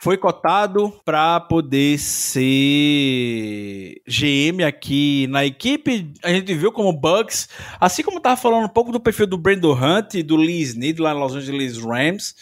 foi 0.00 0.16
cotado 0.16 0.90
para 1.04 1.38
poder 1.40 1.98
ser 1.98 2.40
GM 4.08 4.64
aqui 4.66 5.26
na 5.26 5.44
equipe. 5.44 6.14
A 6.22 6.30
gente 6.30 6.54
viu 6.54 6.72
como 6.72 6.90
Bucks, 6.90 7.50
assim 7.78 8.02
como 8.02 8.18
tava 8.18 8.36
falando 8.36 8.64
um 8.64 8.68
pouco 8.68 8.90
do 8.90 8.98
perfil 8.98 9.26
do 9.26 9.36
Brandon 9.36 9.74
Hunt 9.74 10.14
e 10.14 10.22
do 10.22 10.36
Lee 10.36 10.62
Snead 10.62 11.02
lá 11.02 11.12
em 11.12 11.18
Los 11.18 11.34
Angeles 11.34 11.76
Rams. 11.76 12.34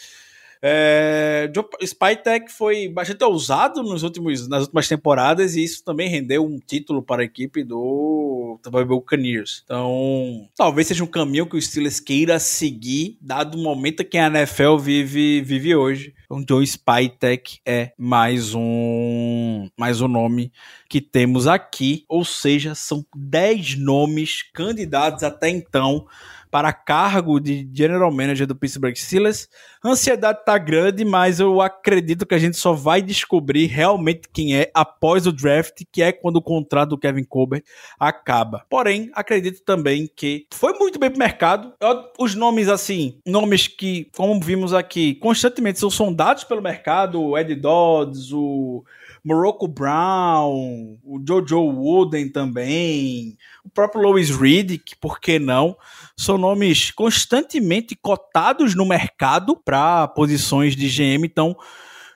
É, 0.61 1.49
Spytech 1.81 2.51
foi 2.51 2.89
bastante 2.89 3.23
ousado 3.23 3.81
nos 3.81 4.03
últimos, 4.03 4.47
nas 4.47 4.63
últimas 4.63 4.87
temporadas 4.87 5.55
e 5.55 5.63
isso 5.63 5.83
também 5.83 6.09
rendeu 6.09 6.45
um 6.45 6.59
título 6.59 7.01
para 7.01 7.21
a 7.21 7.25
equipe 7.25 7.63
do 7.63 8.59
Tampa 8.61 8.79
Bay 8.79 8.85
Buccaneers. 8.85 9.61
Então, 9.63 10.49
talvez 10.55 10.87
seja 10.87 11.03
um 11.03 11.07
caminho 11.07 11.45
que 11.45 11.55
o 11.55 11.61
Steelers 11.61 11.99
queira 11.99 12.39
seguir, 12.39 13.17
dado 13.21 13.57
o 13.57 13.63
momento 13.63 14.03
que 14.03 14.17
a 14.17 14.27
NFL 14.27 14.77
vive, 14.77 15.41
vive 15.41 15.75
hoje. 15.75 16.13
Então, 16.25 16.43
Joe 16.47 16.65
Spytech 16.65 17.59
é 17.65 17.93
mais 17.97 18.53
um, 18.53 19.69
mais 19.77 20.01
um 20.01 20.07
nome 20.07 20.51
que 20.89 20.99
temos 20.99 21.47
aqui, 21.47 22.03
ou 22.07 22.25
seja, 22.25 22.75
são 22.75 23.05
10 23.15 23.77
nomes 23.79 24.43
candidatos 24.51 25.23
até 25.23 25.49
então 25.49 26.05
para 26.51 26.73
cargo 26.73 27.39
de 27.39 27.69
General 27.73 28.11
Manager 28.11 28.47
do 28.47 28.55
Pittsburgh 28.55 28.95
Steelers. 28.95 29.47
A 29.83 29.89
ansiedade 29.89 30.43
tá 30.43 30.57
grande, 30.57 31.05
mas 31.05 31.39
eu 31.39 31.61
acredito 31.61 32.25
que 32.25 32.35
a 32.35 32.39
gente 32.39 32.57
só 32.57 32.73
vai 32.73 33.01
descobrir 33.01 33.67
realmente 33.67 34.27
quem 34.33 34.55
é 34.55 34.71
após 34.73 35.27
o 35.27 35.31
draft, 35.31 35.83
que 35.91 36.01
é 36.01 36.11
quando 36.11 36.37
o 36.37 36.41
contrato 36.41 36.89
do 36.89 36.97
Kevin 36.97 37.23
Colbert 37.23 37.63
acaba. 37.99 38.65
Porém, 38.69 39.09
acredito 39.13 39.61
também 39.63 40.09
que 40.15 40.45
foi 40.51 40.73
muito 40.73 40.99
bem 40.99 41.09
pro 41.09 41.19
mercado. 41.19 41.73
Os 42.17 42.35
nomes, 42.35 42.67
assim, 42.67 43.19
nomes 43.25 43.67
que, 43.67 44.09
como 44.15 44.39
vimos 44.39 44.73
aqui, 44.73 45.15
constantemente 45.15 45.79
são 45.79 45.89
sondados 45.89 46.43
pelo 46.43 46.61
mercado, 46.61 47.21
o 47.21 47.37
Ed 47.37 47.53
Dodds, 47.55 48.31
o 48.31 48.83
Morocco 49.23 49.67
Brown, 49.67 50.97
o 51.03 51.21
Jojo 51.25 51.59
Wooden 51.59 52.29
também, 52.29 53.37
o 53.63 53.69
próprio 53.69 54.01
Louis 54.01 54.29
Reed, 54.29 54.79
que 54.83 54.95
por 54.95 55.19
que 55.19 55.39
não? 55.39 55.75
São 56.17 56.37
nomes 56.37 56.91
constantemente 56.91 57.95
cotados 57.95 58.75
no 58.75 58.85
mercado 58.85 59.55
para 59.55 60.07
posições 60.09 60.75
de 60.75 60.87
GM, 60.87 61.25
então 61.25 61.55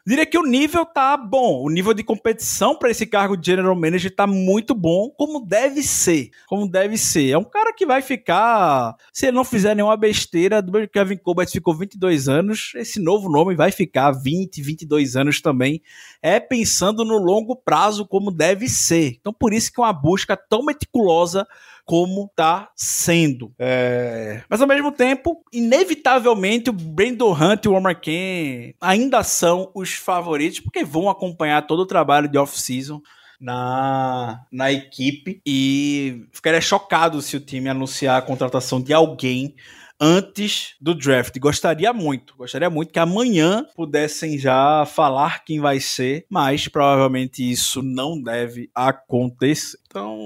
Diria 0.05 0.25
que 0.25 0.37
o 0.37 0.43
nível 0.43 0.85
tá 0.85 1.15
bom. 1.15 1.63
O 1.63 1.69
nível 1.69 1.93
de 1.93 2.03
competição 2.03 2.75
para 2.75 2.91
esse 2.91 3.05
cargo 3.05 3.37
de 3.37 3.45
general 3.45 3.73
manager 3.73 4.13
tá 4.13 4.27
muito 4.27 4.75
bom, 4.75 5.09
como 5.09 5.39
deve 5.45 5.81
ser. 5.81 6.29
Como 6.45 6.69
deve 6.69 6.97
ser. 6.97 7.29
É 7.29 7.37
um 7.37 7.43
cara 7.45 7.71
que 7.73 7.85
vai 7.85 8.01
ficar, 8.01 8.97
se 9.13 9.27
ele 9.27 9.37
não 9.37 9.45
fizer 9.45 9.73
nenhuma 9.73 9.95
besteira, 9.95 10.61
do 10.61 10.89
Kevin 10.89 11.15
Colbert 11.15 11.49
ficou 11.49 11.73
22 11.73 12.27
anos, 12.27 12.73
esse 12.75 12.99
novo 12.99 13.29
nome 13.29 13.55
vai 13.55 13.71
ficar 13.71 14.11
20, 14.11 14.61
22 14.61 15.15
anos 15.15 15.41
também. 15.41 15.81
É 16.21 16.37
pensando 16.37 17.05
no 17.05 17.17
longo 17.17 17.55
prazo 17.55 18.05
como 18.05 18.29
deve 18.29 18.67
ser. 18.67 19.15
Então 19.21 19.31
por 19.31 19.53
isso 19.53 19.71
que 19.71 19.79
é 19.79 19.85
uma 19.85 19.93
busca 19.93 20.35
tão 20.35 20.65
meticulosa 20.65 21.47
como 21.85 22.31
tá 22.35 22.69
sendo. 22.75 23.53
É... 23.59 24.43
Mas 24.49 24.61
ao 24.61 24.67
mesmo 24.67 24.91
tempo, 24.91 25.43
inevitavelmente, 25.51 26.69
o 26.69 26.73
Brandon 26.73 27.33
Hunt 27.33 27.65
e 27.65 27.69
o 27.69 27.73
Omar 27.73 27.99
Ken 27.99 28.73
ainda 28.79 29.23
são 29.23 29.71
os 29.73 29.93
favoritos, 29.93 30.59
porque 30.59 30.83
vão 30.83 31.09
acompanhar 31.09 31.67
todo 31.67 31.81
o 31.81 31.87
trabalho 31.87 32.27
de 32.27 32.37
off-season 32.37 33.01
na, 33.39 34.45
na 34.51 34.71
equipe 34.71 35.41
e 35.45 36.25
ficaria 36.31 36.61
chocado 36.61 37.21
se 37.21 37.35
o 37.35 37.41
time 37.41 37.69
anunciar 37.69 38.17
a 38.17 38.21
contratação 38.21 38.81
de 38.81 38.93
alguém 38.93 39.55
antes 39.99 40.75
do 40.79 40.93
draft. 40.93 41.37
Gostaria 41.39 41.93
muito, 41.93 42.35
gostaria 42.35 42.69
muito 42.69 42.91
que 42.91 42.99
amanhã 42.99 43.65
pudessem 43.75 44.37
já 44.37 44.85
falar 44.85 45.43
quem 45.43 45.59
vai 45.59 45.79
ser, 45.79 46.25
mas 46.29 46.67
provavelmente 46.67 47.49
isso 47.49 47.81
não 47.81 48.21
deve 48.21 48.69
acontecer. 48.73 49.77
Então, 49.87 50.17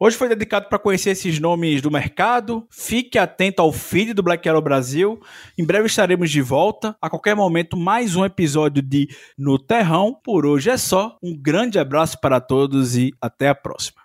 hoje 0.00 0.16
foi 0.16 0.30
dedicado 0.30 0.68
para 0.68 0.78
conhecer 0.78 1.10
esses 1.10 1.38
nomes 1.38 1.82
do 1.82 1.90
mercado. 1.90 2.66
Fique 2.70 3.18
atento 3.18 3.60
ao 3.60 3.70
feed 3.70 4.14
do 4.14 4.22
Black 4.22 4.48
Arrow 4.48 4.62
Brasil. 4.62 5.20
Em 5.58 5.64
breve 5.64 5.86
estaremos 5.86 6.30
de 6.30 6.40
volta. 6.40 6.96
A 7.02 7.10
qualquer 7.10 7.36
momento, 7.36 7.76
mais 7.76 8.16
um 8.16 8.24
episódio 8.24 8.82
de 8.82 9.08
No 9.36 9.58
Terrão. 9.58 10.18
Por 10.24 10.46
hoje 10.46 10.70
é 10.70 10.76
só. 10.78 11.18
Um 11.22 11.36
grande 11.36 11.78
abraço 11.78 12.18
para 12.18 12.40
todos 12.40 12.96
e 12.96 13.12
até 13.20 13.48
a 13.48 13.54
próxima. 13.54 13.99